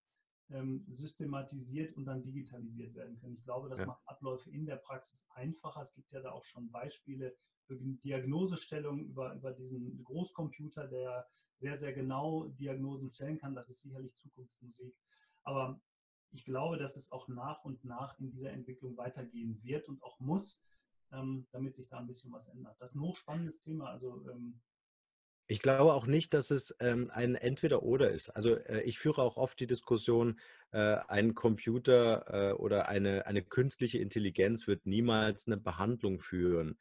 [0.50, 3.36] ähm, systematisiert und dann digitalisiert werden können.
[3.36, 3.86] Ich glaube, das ja.
[3.86, 5.82] macht Abläufe in der Praxis einfacher.
[5.82, 7.36] Es gibt ja da auch schon Beispiele
[7.66, 11.28] für Diagnosestellung über, über diesen Großcomputer, der
[11.60, 13.56] sehr, sehr genau Diagnosen stellen kann.
[13.56, 14.96] Das ist sicherlich Zukunftsmusik.
[15.44, 15.82] Aber
[16.32, 20.20] ich glaube, dass es auch nach und nach in dieser Entwicklung weitergehen wird und auch
[20.20, 20.62] muss,
[21.12, 22.76] ähm, damit sich da ein bisschen was ändert.
[22.80, 23.90] Das ist ein hochspannendes Thema.
[23.90, 24.62] Also ähm,
[25.50, 28.30] ich glaube auch nicht, dass es ähm, ein Entweder-Oder ist.
[28.32, 30.40] Also äh, ich führe auch oft die Diskussion,
[30.72, 36.78] äh, ein Computer äh, oder eine, eine künstliche Intelligenz wird niemals eine Behandlung führen.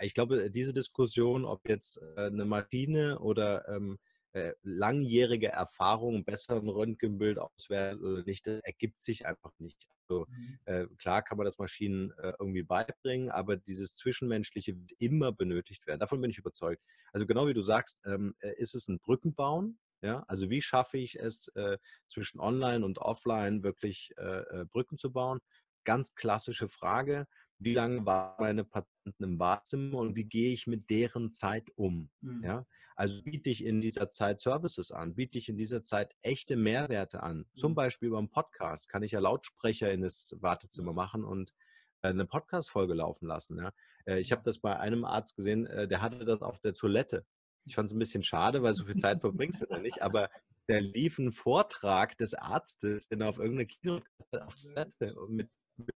[0.00, 4.00] Ich glaube, diese Diskussion, ob jetzt äh, eine Maschine oder ähm,
[4.32, 9.86] äh, langjährige Erfahrung besser ein Röntgenbild auswertet oder nicht, das ergibt sich einfach nicht.
[10.08, 10.58] Also mhm.
[10.64, 15.86] äh, klar kann man das Maschinen äh, irgendwie beibringen, aber dieses Zwischenmenschliche wird immer benötigt
[15.86, 16.00] werden.
[16.00, 16.82] Davon bin ich überzeugt.
[17.12, 19.78] Also genau wie du sagst, ähm, äh, ist es ein Brückenbauen.
[20.04, 21.78] Ja, also wie schaffe ich es äh,
[22.08, 25.38] zwischen Online und Offline wirklich äh, Brücken zu bauen?
[25.84, 27.28] Ganz klassische Frage.
[27.58, 32.10] Wie lange waren meine Patienten im Wartezimmer und wie gehe ich mit deren Zeit um?
[32.20, 32.42] Mhm.
[32.42, 32.66] Ja,
[33.02, 37.24] also biete ich in dieser Zeit Services an, biete ich in dieser Zeit echte Mehrwerte
[37.24, 37.46] an.
[37.52, 37.74] Zum mhm.
[37.74, 41.52] Beispiel beim Podcast kann ich ja Lautsprecher in das Wartezimmer machen und
[42.02, 43.58] äh, eine Podcast-Folge laufen lassen.
[43.58, 43.72] Ja.
[44.06, 47.26] Äh, ich habe das bei einem Arzt gesehen, äh, der hatte das auf der Toilette.
[47.64, 50.30] Ich fand es ein bisschen schade, weil so viel Zeit verbringst du da nicht, aber
[50.68, 54.00] der lief ein Vortrag des Arztes in auf irgendeine Kino
[54.46, 55.50] auf Toilette mit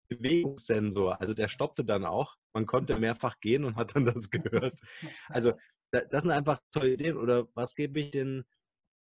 [0.08, 1.22] Bewegungssensor.
[1.22, 2.36] Also der stoppte dann auch.
[2.52, 4.80] Man konnte mehrfach gehen und hat dann das gehört.
[5.28, 5.54] Also
[6.02, 7.18] das sind einfach tolle Ideen.
[7.18, 8.46] Oder was gebe ich denn?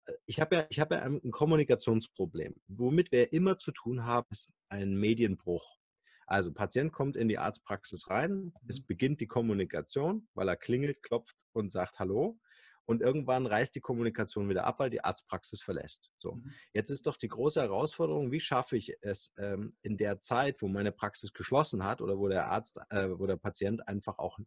[0.05, 2.55] Äh, ich habe ja, ich habe ja ein Kommunikationsproblem.
[2.67, 5.77] Womit wir immer zu tun haben, ist ein Medienbruch.
[6.31, 8.85] Also Patient kommt in die Arztpraxis rein, es mhm.
[8.85, 12.39] beginnt die Kommunikation, weil er klingelt, klopft und sagt Hallo.
[12.85, 16.09] Und irgendwann reißt die Kommunikation wieder ab, weil die Arztpraxis verlässt.
[16.19, 16.53] So, mhm.
[16.73, 20.69] jetzt ist doch die große Herausforderung, wie schaffe ich es ähm, in der Zeit, wo
[20.69, 24.39] meine Praxis geschlossen hat oder wo der Arzt, äh, wo der Patient einfach auch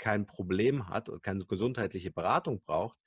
[0.00, 2.98] kein Problem hat und keine gesundheitliche Beratung braucht,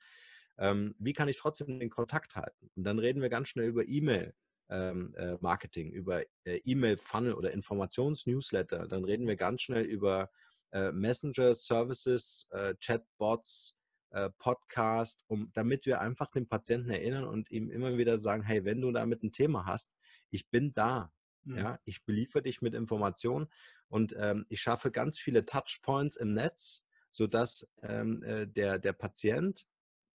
[0.56, 2.70] ähm, wie kann ich trotzdem den Kontakt halten?
[2.74, 4.34] Und dann reden wir ganz schnell über E-Mail.
[4.70, 8.88] Ähm, äh, Marketing, über äh, E-Mail-Funnel oder Informations-Newsletter.
[8.88, 10.30] Dann reden wir ganz schnell über
[10.72, 13.76] äh, Messenger, Services, äh, Chatbots,
[14.14, 18.64] äh, Podcast, um, damit wir einfach den Patienten erinnern und ihm immer wieder sagen, hey,
[18.64, 19.92] wenn du damit ein Thema hast,
[20.30, 21.12] ich bin da.
[21.44, 21.58] Mhm.
[21.58, 23.48] Ja, ich beliefere dich mit Informationen
[23.88, 26.83] und ähm, ich schaffe ganz viele Touchpoints im Netz,
[27.14, 29.66] sodass ähm, äh, der, der Patient,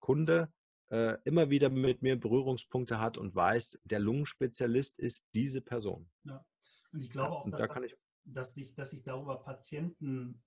[0.00, 0.50] Kunde,
[0.88, 6.10] äh, immer wieder mit mir Berührungspunkte hat und weiß, der Lungenspezialist ist diese Person.
[6.24, 6.44] Ja.
[6.92, 10.42] Und ich glaube auch, dass, da das, ich, dass, sich, dass sich darüber Patienten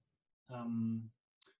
[0.49, 1.11] ähm,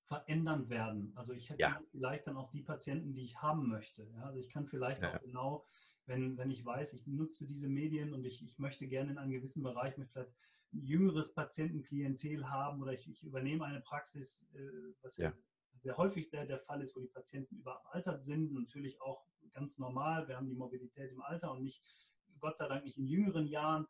[0.06, 1.12] verändern werden.
[1.16, 1.80] Also ich hätte ja.
[1.92, 4.10] vielleicht dann auch die Patienten, die ich haben möchte.
[4.16, 4.24] Ja?
[4.24, 5.14] Also ich kann vielleicht ja.
[5.14, 5.66] auch genau,
[6.08, 9.32] wenn, wenn ich weiß, ich nutze diese Medien und ich, ich möchte gerne in einem
[9.32, 10.34] gewissen Bereich mit vielleicht
[10.72, 15.34] jüngeres Patientenklientel haben oder ich, ich übernehme eine Praxis, äh, was ja.
[15.80, 20.28] sehr häufig der, der Fall ist, wo die Patienten überaltert sind, natürlich auch ganz normal.
[20.28, 21.84] Wir haben die Mobilität im Alter und nicht,
[22.40, 23.88] Gott sei Dank nicht in jüngeren Jahren.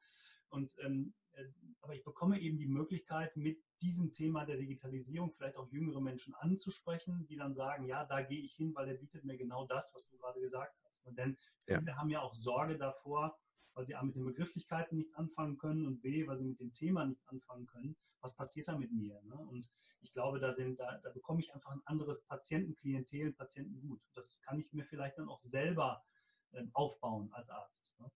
[0.49, 1.45] Und ähm, äh,
[1.82, 6.34] aber ich bekomme eben die Möglichkeit, mit diesem Thema der Digitalisierung vielleicht auch jüngere Menschen
[6.36, 9.93] anzusprechen, die dann sagen, ja, da gehe ich hin, weil der bietet mir genau das,
[9.95, 11.05] was du gerade gesagt hast.
[11.07, 11.97] Und denn viele ja.
[11.97, 13.38] haben ja auch Sorge davor,
[13.74, 16.74] weil sie A mit den Begrifflichkeiten nichts anfangen können und B, weil sie mit dem
[16.74, 17.95] Thema nichts anfangen können.
[18.22, 19.22] Was passiert da mit mir?
[19.24, 19.36] Ne?
[19.36, 19.70] Und
[20.01, 24.01] ich glaube, da, sind, da, da bekomme ich einfach ein anderes Patientenklientel, Patientengut.
[24.16, 26.03] Das kann ich mir vielleicht dann auch selber
[26.51, 27.95] äh, aufbauen als Arzt.
[27.99, 28.12] Ne?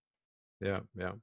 [0.60, 1.18] Ja, ja.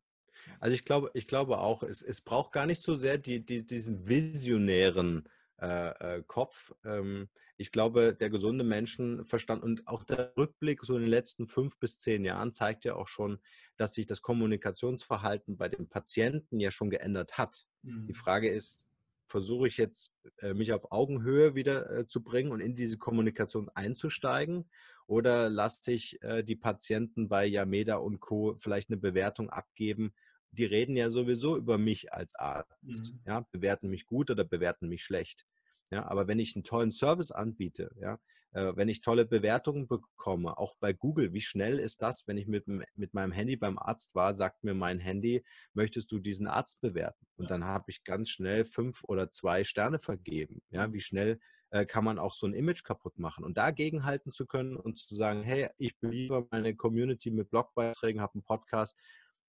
[0.60, 3.66] Also ich glaube, ich glaube auch, es, es braucht gar nicht so sehr die, die,
[3.66, 5.28] diesen visionären
[5.62, 6.74] äh, äh, Kopf.
[6.84, 11.78] Ähm, ich glaube, der gesunde Menschenverstand und auch der Rückblick so in den letzten fünf
[11.78, 13.38] bis zehn Jahren zeigt ja auch schon,
[13.78, 17.68] dass sich das Kommunikationsverhalten bei den Patienten ja schon geändert hat.
[17.84, 18.08] Mhm.
[18.08, 18.90] Die Frage ist,
[19.28, 24.68] versuche ich jetzt, äh, mich auf Augenhöhe wieder zu bringen und in diese Kommunikation einzusteigen?
[25.06, 28.56] Oder lasse ich die Patienten bei Yameda und Co.
[28.60, 30.14] vielleicht eine Bewertung abgeben?
[30.52, 33.14] Die reden ja sowieso über mich als Arzt.
[33.14, 33.20] Mhm.
[33.26, 35.46] Ja, bewerten mich gut oder bewerten mich schlecht.
[35.92, 38.20] Ja, aber wenn ich einen tollen Service anbiete, ja,
[38.54, 42.48] äh, wenn ich tolle Bewertungen bekomme, auch bei Google, wie schnell ist das, wenn ich
[42.48, 46.82] mit, mit meinem Handy beim Arzt war, sagt mir mein Handy, möchtest du diesen Arzt
[46.82, 47.26] bewerten?
[47.36, 50.62] Und dann habe ich ganz schnell fünf oder zwei Sterne vergeben.
[50.70, 51.40] Ja, wie schnell
[51.70, 53.44] äh, kann man auch so ein Image kaputt machen?
[53.46, 58.22] Und dagegen halten zu können und zu sagen, hey, ich beliefere meine Community mit Blogbeiträgen,
[58.22, 58.98] habe einen Podcast,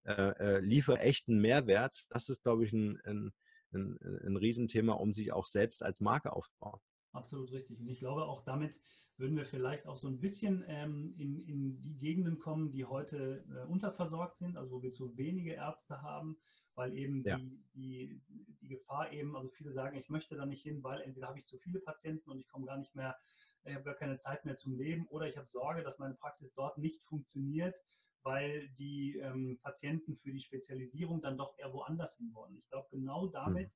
[0.05, 3.31] äh, äh, liefere echten Mehrwert, das ist, glaube ich, ein, ein,
[3.73, 6.79] ein, ein Riesenthema, um sich auch selbst als Marke aufzubauen.
[7.13, 7.79] Absolut richtig.
[7.79, 8.79] Und ich glaube, auch damit
[9.17, 13.45] würden wir vielleicht auch so ein bisschen ähm, in, in die Gegenden kommen, die heute
[13.51, 16.37] äh, unterversorgt sind, also wo wir zu wenige Ärzte haben,
[16.73, 17.37] weil eben ja.
[17.37, 18.21] die, die,
[18.61, 21.45] die Gefahr eben, also viele sagen, ich möchte da nicht hin, weil entweder habe ich
[21.45, 23.15] zu viele Patienten und ich komme gar nicht mehr,
[23.63, 26.51] ich habe gar keine Zeit mehr zum Leben oder ich habe Sorge, dass meine Praxis
[26.53, 27.79] dort nicht funktioniert,
[28.23, 32.57] weil die ähm, Patienten für die Spezialisierung dann doch eher woanders hin wollen.
[32.57, 33.71] Ich glaube, genau damit,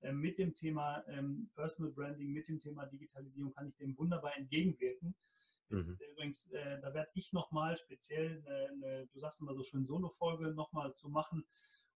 [0.00, 0.08] mhm.
[0.08, 4.36] äh, mit dem Thema ähm, Personal Branding, mit dem Thema Digitalisierung kann ich dem wunderbar
[4.36, 5.14] entgegenwirken.
[5.68, 5.98] Ist, mhm.
[6.12, 10.52] Übrigens, äh, da werde ich nochmal speziell, eine, eine, du sagst immer so schön, Solo-Folge
[10.52, 11.44] nochmal zu machen,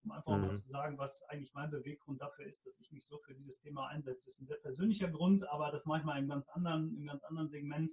[0.05, 0.47] um einfach mhm.
[0.47, 3.59] mal zu sagen, was eigentlich mein Beweggrund dafür ist, dass ich mich so für dieses
[3.59, 4.27] Thema einsetze.
[4.27, 7.49] Das ist ein sehr persönlicher Grund, aber das manchmal in ganz anderen, im ganz anderen
[7.49, 7.91] Segment,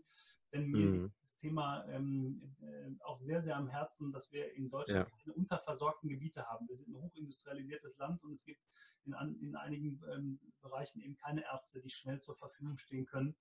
[0.54, 1.04] denn mir mhm.
[1.04, 5.18] liegt das Thema ähm, äh, auch sehr, sehr am Herzen, dass wir in Deutschland ja.
[5.18, 6.68] keine unterversorgten Gebiete haben.
[6.68, 8.62] Wir sind ein hochindustrialisiertes Land und es gibt
[9.06, 13.36] in, an, in einigen ähm, Bereichen eben keine Ärzte, die schnell zur Verfügung stehen können.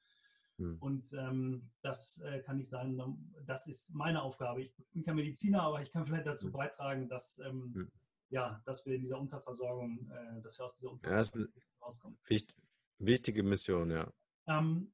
[0.58, 0.78] Mhm.
[0.80, 2.98] Und ähm, das äh, kann nicht sein,
[3.44, 4.62] das ist meine Aufgabe.
[4.62, 6.52] Ich bin kein Mediziner, aber ich kann vielleicht dazu hm.
[6.52, 7.90] beitragen, dass mhm
[8.28, 12.18] ja, dass wir in dieser Unterversorgung, äh, dass wir aus dieser Unterversorgung ja, rauskommen.
[12.26, 12.56] Wichtig,
[12.98, 14.12] wichtige Mission, ja.
[14.46, 14.92] Ähm,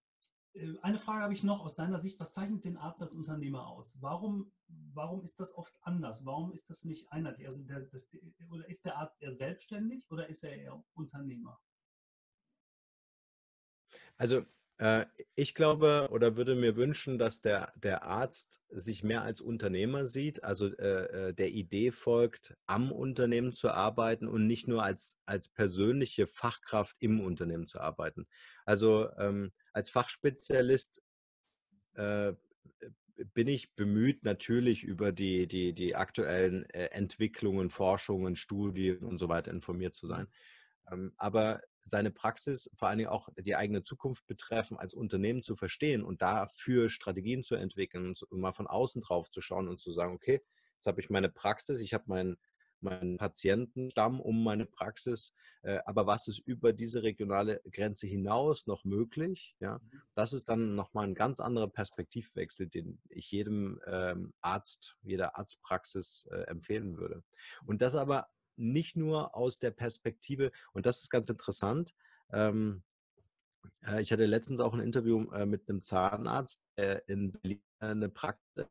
[0.54, 2.18] äh, eine Frage habe ich noch aus deiner Sicht.
[2.20, 3.96] Was zeichnet den Arzt als Unternehmer aus?
[4.00, 6.24] Warum, warum ist das oft anders?
[6.24, 7.46] Warum ist das nicht einheitlich?
[7.46, 8.08] Also der, das,
[8.50, 11.60] oder ist der Arzt eher selbstständig oder ist er eher Unternehmer?
[14.16, 14.44] Also
[15.36, 20.42] ich glaube oder würde mir wünschen, dass der, der Arzt sich mehr als Unternehmer sieht,
[20.42, 25.48] also äh, äh, der Idee folgt, am Unternehmen zu arbeiten und nicht nur als, als
[25.48, 28.26] persönliche Fachkraft im Unternehmen zu arbeiten.
[28.64, 31.00] Also ähm, als Fachspezialist
[31.94, 32.32] äh,
[33.34, 39.28] bin ich bemüht, natürlich über die, die, die aktuellen äh, Entwicklungen, Forschungen, Studien und so
[39.28, 40.26] weiter informiert zu sein.
[40.90, 45.56] Ähm, aber seine Praxis, vor allen Dingen auch die eigene Zukunft betreffen, als Unternehmen zu
[45.56, 49.90] verstehen und dafür Strategien zu entwickeln und mal von außen drauf zu schauen und zu
[49.90, 50.40] sagen, okay,
[50.76, 52.36] jetzt habe ich meine Praxis, ich habe meinen
[52.82, 55.32] meinen Patientenstamm um meine Praxis.
[55.62, 59.54] Äh, aber was ist über diese regionale Grenze hinaus noch möglich?
[59.60, 60.02] Ja, mhm.
[60.14, 66.28] das ist dann nochmal ein ganz anderer Perspektivwechsel, den ich jedem ähm, Arzt, jeder Arztpraxis
[66.30, 67.22] äh, empfehlen würde.
[67.64, 68.28] Und das aber
[68.62, 71.94] nicht nur aus der Perspektive, und das ist ganz interessant,
[72.32, 72.82] ähm,
[73.86, 78.08] äh, ich hatte letztens auch ein Interview äh, mit einem Zahnarzt äh, in Berlin, eine
[78.08, 78.66] Praxis,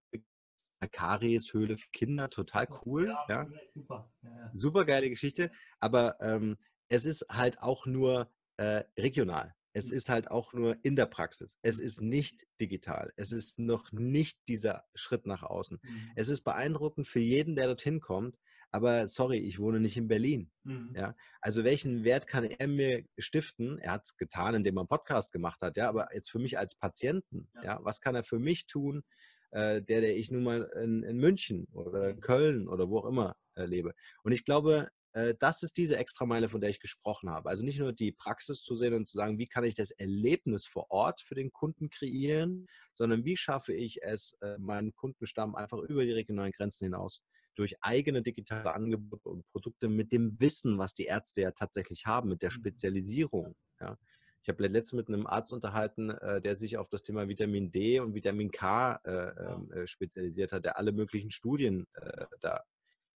[0.80, 3.08] eine Karieshöhle für Kinder, total cool.
[3.08, 3.48] Ja, ja.
[3.74, 4.12] super.
[4.24, 4.52] Ja, ja.
[4.54, 6.58] Super geile Geschichte, aber ähm,
[6.90, 9.54] es ist halt auch nur äh, regional.
[9.74, 9.98] Es mhm.
[9.98, 11.58] ist halt auch nur in der Praxis.
[11.62, 11.86] Es mhm.
[11.86, 13.14] ist nicht digital.
[13.16, 15.80] Es ist noch nicht dieser Schritt nach außen.
[15.82, 16.12] Mhm.
[16.16, 18.38] Es ist beeindruckend für jeden, der dorthin kommt,
[18.72, 20.50] aber sorry, ich wohne nicht in Berlin.
[20.64, 20.94] Mhm.
[20.96, 23.78] Ja, also welchen Wert kann er mir stiften?
[23.80, 26.58] Er hat es getan, indem er einen Podcast gemacht hat, ja, aber jetzt für mich
[26.58, 29.04] als Patienten, ja, ja was kann er für mich tun,
[29.52, 32.22] äh, der, der ich nun mal in, in München oder mhm.
[32.22, 33.94] Köln oder wo auch immer äh, lebe?
[34.24, 37.50] Und ich glaube, äh, das ist diese Extrameile, von der ich gesprochen habe.
[37.50, 40.66] Also nicht nur die Praxis zu sehen und zu sagen, wie kann ich das Erlebnis
[40.66, 45.80] vor Ort für den Kunden kreieren, sondern wie schaffe ich es, äh, meinen Kundenstamm einfach
[45.80, 47.22] über die regionalen Grenzen hinaus
[47.56, 52.30] durch eigene digitale Angebote und Produkte mit dem Wissen, was die Ärzte ja tatsächlich haben,
[52.30, 52.56] mit der mhm.
[52.56, 53.56] Spezialisierung.
[53.80, 53.98] Ja.
[54.44, 58.00] Ich habe letztens mit einem Arzt unterhalten, äh, der sich auf das Thema Vitamin D
[58.00, 62.64] und Vitamin K äh, ähm, äh, spezialisiert hat, der alle möglichen Studien äh, da.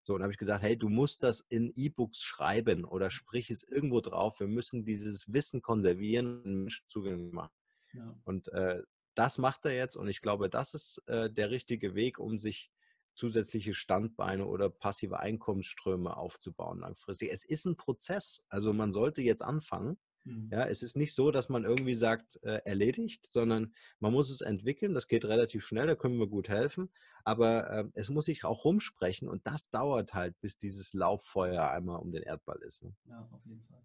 [0.04, 3.64] So, und habe ich gesagt, hey, du musst das in E-Books schreiben oder sprich es
[3.64, 4.40] irgendwo drauf.
[4.40, 7.54] Wir müssen dieses Wissen konservieren und Menschen zugänglich machen.
[7.94, 8.16] Ja.
[8.24, 8.84] Und äh,
[9.16, 12.70] das macht er jetzt und ich glaube, das ist äh, der richtige Weg, um sich
[13.16, 17.32] zusätzliche Standbeine oder passive Einkommensströme aufzubauen langfristig.
[17.32, 18.44] Es ist ein Prozess.
[18.50, 19.98] Also man sollte jetzt anfangen.
[20.26, 20.50] Mhm.
[20.52, 24.42] Ja, es ist nicht so, dass man irgendwie sagt, äh, erledigt, sondern man muss es
[24.42, 24.94] entwickeln.
[24.94, 26.90] Das geht relativ schnell, da können wir gut helfen.
[27.24, 32.00] Aber äh, es muss sich auch rumsprechen und das dauert halt, bis dieses Lauffeuer einmal
[32.00, 32.84] um den Erdball ist.
[32.84, 32.96] Ne?
[33.06, 33.82] Ja, auf jeden Fall.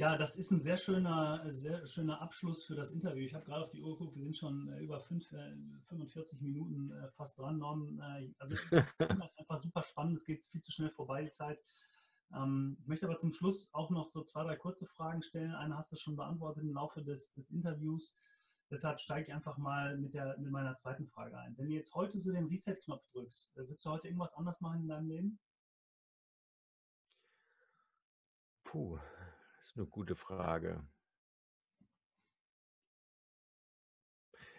[0.00, 3.22] Ja, das ist ein sehr schöner, sehr schöner Abschluss für das Interview.
[3.22, 6.42] Ich habe gerade auf die Uhr geguckt, wir sind schon äh, über fünf, 45 äh,
[6.42, 7.58] Minuten äh, fast dran.
[7.58, 8.00] Norm.
[8.38, 10.16] Also ich finde das einfach super spannend.
[10.16, 11.60] Es geht viel zu schnell vorbei, die Zeit.
[12.34, 15.54] Ähm, ich möchte aber zum Schluss auch noch so zwei, drei kurze Fragen stellen.
[15.54, 18.16] Eine hast du schon beantwortet im Laufe des, des Interviews.
[18.70, 21.58] Deshalb steige ich einfach mal mit, der, mit meiner zweiten Frage ein.
[21.58, 24.88] Wenn du jetzt heute so den Reset-Knopf drückst, würdest du heute irgendwas anders machen in
[24.88, 25.38] deinem Leben?
[28.64, 28.98] Puh,
[29.60, 30.82] das ist eine gute Frage.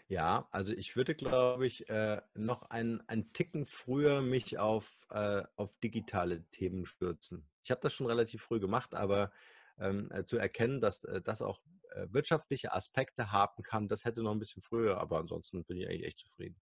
[0.07, 5.43] Ja, also ich würde, glaube ich, äh, noch ein, ein Ticken früher mich auf, äh,
[5.55, 7.49] auf digitale Themen stürzen.
[7.63, 9.31] Ich habe das schon relativ früh gemacht, aber
[9.79, 11.61] ähm, äh, zu erkennen, dass das auch
[11.93, 15.87] äh, wirtschaftliche Aspekte haben kann, das hätte noch ein bisschen früher, aber ansonsten bin ich
[15.87, 16.61] eigentlich echt zufrieden.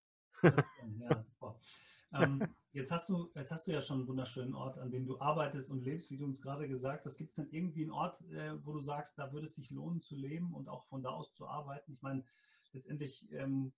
[0.99, 1.59] Ja, super.
[2.13, 5.19] Ähm, jetzt, hast du, jetzt hast du ja schon einen wunderschönen Ort, an dem du
[5.19, 7.17] arbeitest und lebst, wie du uns gerade gesagt hast.
[7.17, 10.01] Gibt es denn irgendwie einen Ort, äh, wo du sagst, da würde es sich lohnen
[10.01, 11.91] zu leben und auch von da aus zu arbeiten?
[11.91, 12.23] Ich meine,
[12.73, 13.73] letztendlich ähm,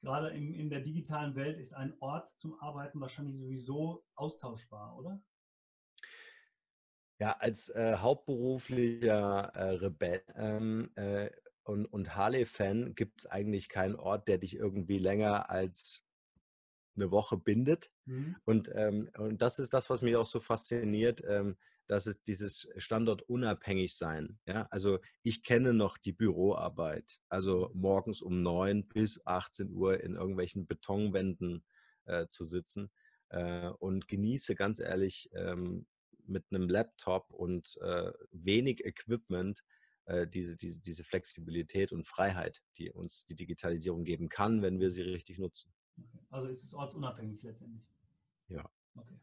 [0.00, 5.20] gerade in, in der digitalen Welt ist ein Ort zum Arbeiten wahrscheinlich sowieso austauschbar, oder?
[7.18, 11.30] Ja, als äh, hauptberuflicher äh, Rebell ähm, äh,
[11.64, 16.05] und, und Harley-Fan gibt es eigentlich keinen Ort, der dich irgendwie länger als
[16.96, 17.90] eine Woche bindet.
[18.04, 18.36] Mhm.
[18.44, 22.68] Und, ähm, und das ist das, was mich auch so fasziniert, ähm, dass es dieses
[22.76, 24.38] Standort unabhängig sein.
[24.46, 24.66] Ja?
[24.70, 30.66] Also ich kenne noch die Büroarbeit, also morgens um neun bis 18 Uhr in irgendwelchen
[30.66, 31.64] Betonwänden
[32.06, 32.90] äh, zu sitzen
[33.28, 35.86] äh, und genieße ganz ehrlich ähm,
[36.26, 39.62] mit einem Laptop und äh, wenig Equipment
[40.06, 44.90] äh, diese, diese, diese Flexibilität und Freiheit, die uns die Digitalisierung geben kann, wenn wir
[44.90, 45.72] sie richtig nutzen.
[45.98, 46.20] Okay.
[46.30, 47.84] Also ist es ortsunabhängig letztendlich?
[48.48, 48.68] Ja.
[48.94, 49.18] Okay.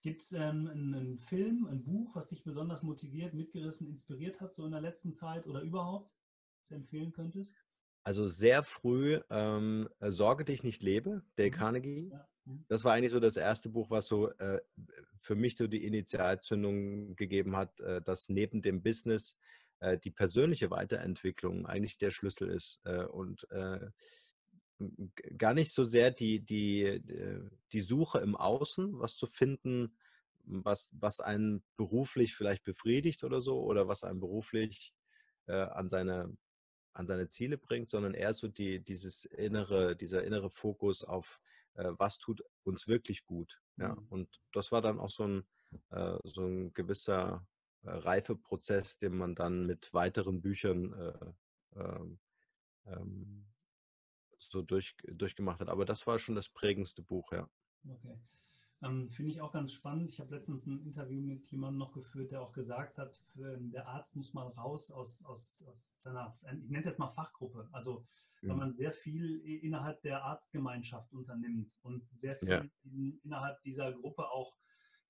[0.00, 4.64] Gibt es ähm, einen Film, ein Buch, was dich besonders motiviert, mitgerissen, inspiriert hat, so
[4.66, 6.14] in der letzten Zeit oder überhaupt,
[6.58, 7.54] was du empfehlen könntest?
[8.02, 11.54] Also sehr früh ähm, Sorge dich nicht lebe, Dale mhm.
[11.54, 12.08] Carnegie.
[12.10, 12.28] Ja.
[12.44, 12.64] Mhm.
[12.68, 14.60] Das war eigentlich so das erste Buch, was so äh,
[15.22, 19.38] für mich so die Initialzündung gegeben hat, äh, dass neben dem Business
[19.80, 22.80] äh, die persönliche Weiterentwicklung eigentlich der Schlüssel ist.
[22.84, 23.88] Äh, und äh,
[25.36, 29.96] gar nicht so sehr die, die, äh, die Suche im Außen, was zu finden,
[30.44, 34.92] was, was einen beruflich vielleicht befriedigt oder so, oder was einen beruflich
[35.46, 36.36] äh, an, seine,
[36.92, 41.40] an seine Ziele bringt, sondern eher so die, dieses innere, dieser innere Fokus auf,
[41.74, 43.60] äh, was tut uns wirklich gut.
[43.76, 43.94] Ja?
[43.94, 44.06] Mhm.
[44.10, 45.44] Und das war dann auch so ein,
[45.90, 47.46] äh, so ein gewisser
[47.82, 52.18] äh, Reifeprozess, den man dann mit weiteren Büchern äh, ähm,
[52.86, 53.46] ähm
[54.54, 55.68] so durch, durchgemacht hat.
[55.68, 57.48] Aber das war schon das prägendste Buch, ja.
[57.86, 58.16] Okay.
[58.82, 60.10] Ähm, Finde ich auch ganz spannend.
[60.10, 63.88] Ich habe letztens ein Interview mit jemandem noch geführt, der auch gesagt hat, für, der
[63.88, 67.68] Arzt muss mal raus aus, aus, aus seiner, ich nenne jetzt mal Fachgruppe.
[67.72, 68.06] Also,
[68.42, 68.48] mhm.
[68.48, 72.64] wenn man sehr viel innerhalb der Arztgemeinschaft unternimmt und sehr viel ja.
[72.84, 74.54] in, innerhalb dieser Gruppe auch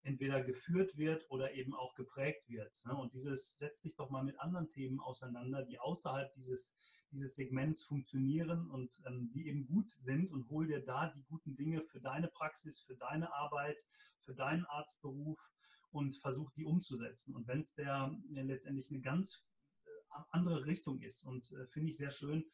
[0.02, 2.80] entweder geführt wird oder eben auch geprägt wird.
[2.84, 2.94] Ne?
[2.94, 6.74] Und dieses setzt sich doch mal mit anderen Themen auseinander, die außerhalb dieses
[7.14, 11.56] dieses Segments funktionieren und ähm, die eben gut sind und hol dir da die guten
[11.56, 13.86] Dinge für deine Praxis, für deine Arbeit,
[14.20, 15.38] für deinen Arztberuf
[15.90, 17.34] und versuch die umzusetzen.
[17.34, 19.46] Und wenn es der äh, letztendlich eine ganz
[19.84, 19.90] äh,
[20.30, 22.44] andere Richtung ist und äh, finde ich sehr schön,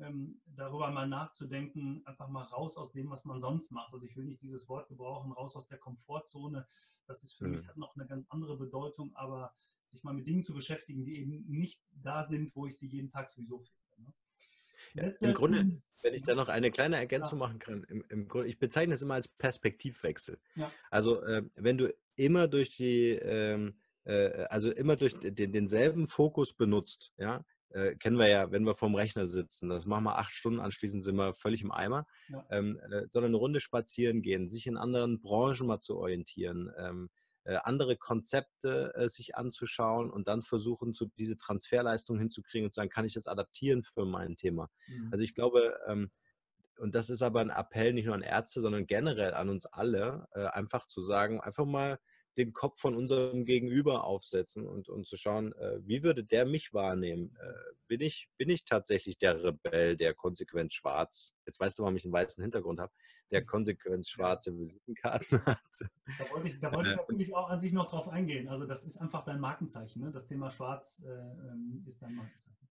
[0.00, 3.92] ähm, darüber mal nachzudenken, einfach mal raus aus dem, was man sonst macht.
[3.92, 6.66] Also ich will nicht dieses Wort gebrauchen, raus aus der Komfortzone.
[7.06, 7.56] Das ist für mhm.
[7.56, 9.52] mich hat noch eine ganz andere Bedeutung, aber
[9.86, 13.10] sich mal mit Dingen zu beschäftigen, die eben nicht da sind, wo ich sie jeden
[13.10, 13.77] Tag sowieso finde.
[14.94, 17.46] Ja, Im Grunde, wenn ich da noch eine kleine Ergänzung ja.
[17.46, 20.38] machen kann, im, im Grunde, ich bezeichne es immer als Perspektivwechsel.
[20.54, 20.70] Ja.
[20.90, 26.54] Also äh, wenn du immer durch die, ähm, äh, also immer durch den, denselben Fokus
[26.54, 30.32] benutzt, ja, äh, kennen wir ja, wenn wir vorm Rechner sitzen, das machen wir acht
[30.32, 32.06] Stunden, anschließend sind wir völlig im Eimer,
[32.50, 37.10] ähm, äh, sondern eine Runde spazieren gehen, sich in anderen Branchen mal zu orientieren, ähm,
[37.10, 37.17] äh,
[37.56, 42.90] andere Konzepte äh, sich anzuschauen und dann versuchen, zu, diese Transferleistung hinzukriegen und zu sagen,
[42.90, 44.70] kann ich das adaptieren für mein Thema?
[44.86, 45.08] Mhm.
[45.10, 46.10] Also ich glaube, ähm,
[46.78, 50.28] und das ist aber ein Appell nicht nur an Ärzte, sondern generell an uns alle,
[50.32, 51.98] äh, einfach zu sagen, einfach mal
[52.38, 56.72] den Kopf von unserem Gegenüber aufsetzen und, und zu schauen, äh, wie würde der mich
[56.72, 57.36] wahrnehmen?
[57.40, 61.96] Äh, bin, ich, bin ich tatsächlich der Rebell, der konsequent schwarz, jetzt weißt du, warum
[61.96, 62.92] ich einen weißen Hintergrund habe,
[63.30, 65.58] der konsequent schwarze Visitenkarten hat?
[66.18, 68.48] Da wollte ich, da wollte ich äh, natürlich auch an sich noch drauf eingehen.
[68.48, 70.02] Also das ist einfach dein Markenzeichen.
[70.02, 70.12] Ne?
[70.12, 72.68] Das Thema schwarz äh, ähm, ist dein Markenzeichen.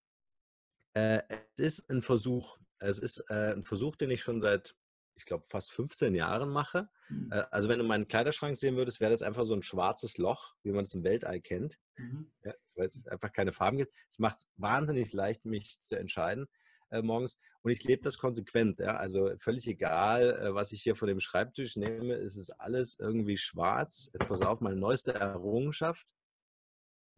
[0.94, 1.22] Äh,
[1.58, 2.58] es ist ein Versuch.
[2.80, 4.76] Es ist äh, ein Versuch, den ich schon seit
[5.18, 6.90] ich glaube, fast 15 Jahren mache.
[7.10, 7.32] Mhm.
[7.32, 10.56] Äh, also wenn du meinen Kleiderschrank sehen würdest, wäre das einfach so ein schwarzes Loch,
[10.64, 12.32] wie man es im Weltall kennt, mhm.
[12.44, 13.94] ja, weil es einfach keine Farben gibt.
[14.10, 16.48] Es macht es wahnsinnig leicht, mich zu entscheiden
[16.90, 17.38] äh, morgens.
[17.62, 18.80] Und ich lebe das konsequent.
[18.80, 18.96] Ja?
[18.96, 23.38] Also völlig egal, äh, was ich hier von dem Schreibtisch nehme, es ist alles irgendwie
[23.38, 24.10] schwarz.
[24.14, 26.06] Jetzt pass auf, meine neueste Errungenschaft.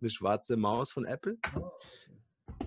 [0.02, 1.38] Eine schwarze Maus von Apple.
[1.56, 1.72] Oh,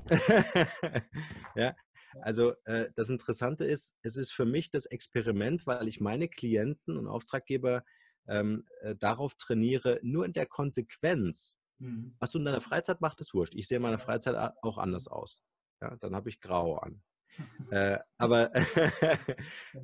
[1.57, 1.75] ja,
[2.21, 6.97] also äh, das Interessante ist, es ist für mich das Experiment, weil ich meine Klienten
[6.97, 7.85] und Auftraggeber
[8.29, 11.59] ähm, äh, darauf trainiere, nur in der Konsequenz.
[11.79, 12.15] Mhm.
[12.19, 13.55] Was du in deiner Freizeit machst, ist wurscht.
[13.55, 15.43] Ich sehe meine Freizeit auch anders aus.
[15.81, 17.03] Ja, dann habe ich grau an.
[17.71, 18.53] äh, aber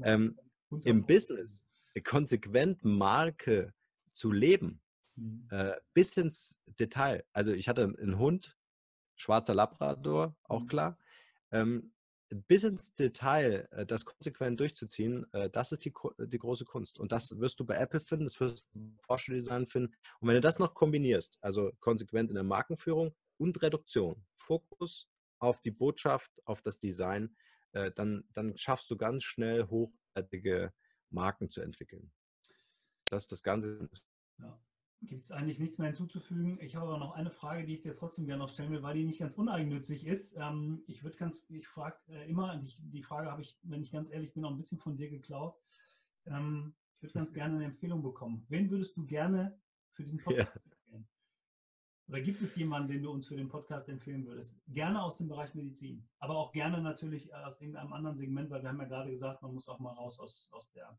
[0.05, 0.39] ähm,
[0.85, 1.65] im Business
[2.05, 3.75] konsequent Marke
[4.13, 4.81] zu leben,
[5.17, 5.49] mhm.
[5.51, 7.25] äh, bis ins Detail.
[7.33, 8.57] Also ich hatte einen Hund,
[9.17, 10.69] schwarzer Labrador, auch mhm.
[10.69, 10.99] klar.
[11.51, 11.93] Ähm,
[12.35, 16.99] bis ins Detail äh, das konsequent durchzuziehen, äh, das ist die, die große Kunst.
[16.99, 19.95] Und das wirst du bei Apple finden, das wirst du bei Porsche Design finden.
[20.21, 25.09] Und wenn du das noch kombinierst, also konsequent in der Markenführung und Reduktion, Fokus
[25.39, 27.37] auf die Botschaft, auf das Design,
[27.73, 30.73] äh, dann, dann schaffst du ganz schnell hochwertige
[31.11, 32.13] Marken zu entwickeln.
[33.09, 33.89] Das ist das Ganze.
[34.39, 34.61] Ja.
[35.03, 36.59] Gibt es eigentlich nichts mehr hinzuzufügen?
[36.61, 38.97] Ich habe aber noch eine Frage, die ich dir trotzdem gerne noch stellen will, weil
[38.97, 40.37] die nicht ganz uneigennützig ist.
[40.37, 43.93] Ähm, ich würde ganz, ich frage äh, immer, die, die Frage habe ich, wenn ich
[43.93, 45.57] ganz ehrlich bin, auch ein bisschen von dir geklaut.
[46.27, 48.45] Ähm, ich würde ganz gerne eine Empfehlung bekommen.
[48.49, 49.57] Wen würdest du gerne
[49.93, 50.63] für diesen Podcast ja.
[50.63, 51.09] empfehlen?
[52.09, 54.57] Oder gibt es jemanden, den du uns für den Podcast empfehlen würdest?
[54.67, 58.71] Gerne aus dem Bereich Medizin, aber auch gerne natürlich aus irgendeinem anderen Segment, weil wir
[58.71, 60.99] haben ja gerade gesagt, man muss auch mal raus aus, aus, der,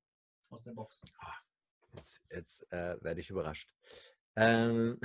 [0.50, 1.02] aus der Box.
[1.18, 1.34] Ah,
[1.94, 3.72] jetzt, jetzt äh, werde ich überrascht.
[4.36, 5.00] Ähm.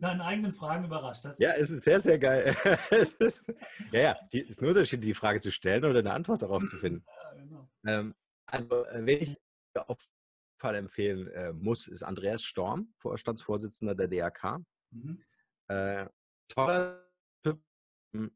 [0.00, 1.24] Deinen eigenen Fragen überrascht.
[1.38, 2.54] ja, es ist sehr, sehr geil.
[2.90, 3.50] ist,
[3.92, 6.76] ja, ja, es ist ein Unterschied, die Frage zu stellen oder eine Antwort darauf zu
[6.76, 7.04] finden.
[7.06, 7.70] Ja, genau.
[7.86, 8.14] ähm,
[8.46, 9.40] also, äh, wenn ich
[9.74, 14.62] auf jeden Fall empfehlen äh, muss, ist Andreas Storm, Vorstandsvorsitzender der DRK.
[14.90, 15.22] Mhm.
[15.68, 16.06] Äh,
[16.48, 17.08] toller
[17.42, 17.62] Typ.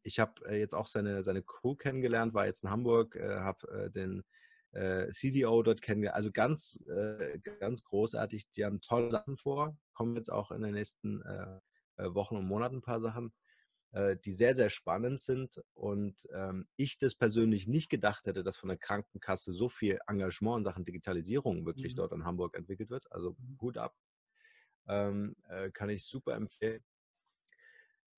[0.05, 3.69] Ich habe äh, jetzt auch seine, seine Crew kennengelernt, war jetzt in Hamburg, äh, habe
[3.69, 4.23] äh, den
[4.75, 6.17] äh, CDO dort kennengelernt.
[6.17, 6.79] Also ganz,
[7.61, 8.51] ganz großartig.
[8.51, 9.77] Die haben tolle Sachen vor.
[9.95, 11.23] Kommen jetzt auch in den nächsten
[11.97, 13.33] Wochen und Monaten ein paar Sachen
[14.25, 15.63] die sehr, sehr spannend sind.
[15.73, 20.59] Und ähm, ich das persönlich nicht gedacht hätte, dass von der Krankenkasse so viel Engagement
[20.59, 21.99] in Sachen Digitalisierung wirklich mhm.
[21.99, 23.07] dort in Hamburg entwickelt wird.
[23.13, 23.59] Also mhm.
[23.61, 23.95] Hut ab.
[24.89, 26.85] Ähm, äh, kann ich super empfehlen.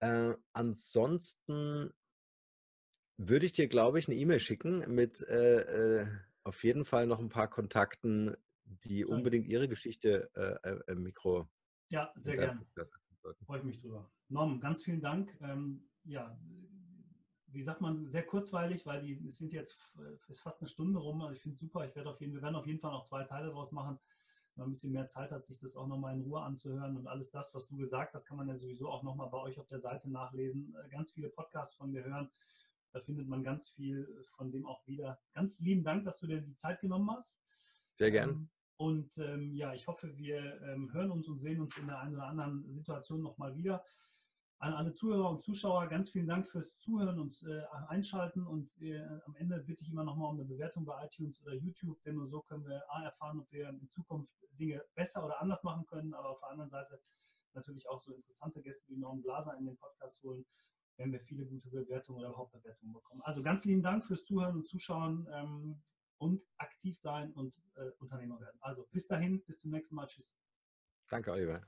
[0.00, 1.92] Äh, ansonsten
[3.16, 6.06] würde ich dir, glaube ich, eine E-Mail schicken mit äh, äh,
[6.46, 11.48] auf jeden Fall noch ein paar Kontakten, die unbedingt ihre Geschichte äh, äh, im Mikro.
[11.88, 12.66] Ja, sehr gerne.
[13.44, 14.10] Freue ich mich drüber.
[14.28, 15.36] Norm, ganz vielen Dank.
[15.40, 16.38] Ähm, ja,
[17.48, 19.76] wie sagt man, sehr kurzweilig, weil die es sind jetzt
[20.28, 21.22] ist fast eine Stunde rum.
[21.22, 21.86] Also ich finde es super.
[21.86, 23.98] Ich werde auf jeden, wir werden auf jeden Fall noch zwei Teile daraus machen
[24.56, 26.96] man ein bisschen mehr Zeit hat, sich das auch nochmal in Ruhe anzuhören.
[26.96, 29.58] Und alles das, was du gesagt hast, kann man ja sowieso auch nochmal bei euch
[29.58, 30.74] auf der Seite nachlesen.
[30.82, 32.30] Äh, ganz viele Podcasts von mir hören.
[32.96, 35.20] Da findet man ganz viel von dem auch wieder.
[35.34, 37.38] Ganz lieben Dank, dass du dir die Zeit genommen hast.
[37.92, 38.30] Sehr gern.
[38.30, 41.98] Ähm, und ähm, ja, ich hoffe, wir ähm, hören uns und sehen uns in der
[42.00, 43.84] einen oder anderen Situation nochmal wieder.
[44.60, 48.46] An alle Zuhörer und Zuschauer ganz vielen Dank fürs Zuhören und äh, Einschalten.
[48.46, 52.02] Und äh, am Ende bitte ich immer nochmal um eine Bewertung bei iTunes oder YouTube,
[52.02, 55.62] denn nur so können wir A, erfahren, ob wir in Zukunft Dinge besser oder anders
[55.64, 56.98] machen können, aber auf der anderen Seite
[57.52, 60.46] natürlich auch so interessante Gäste wie Norman Blaser in den Podcast holen,
[60.96, 63.22] wenn wir viele gute Bewertungen oder Hauptbewertungen bekommen.
[63.22, 65.82] Also ganz lieben Dank fürs Zuhören und Zuschauen ähm,
[66.18, 68.56] und aktiv sein und äh, Unternehmer werden.
[68.60, 70.06] Also bis dahin, bis zum nächsten Mal.
[70.06, 70.34] Tschüss.
[71.08, 71.60] Danke, Oliver.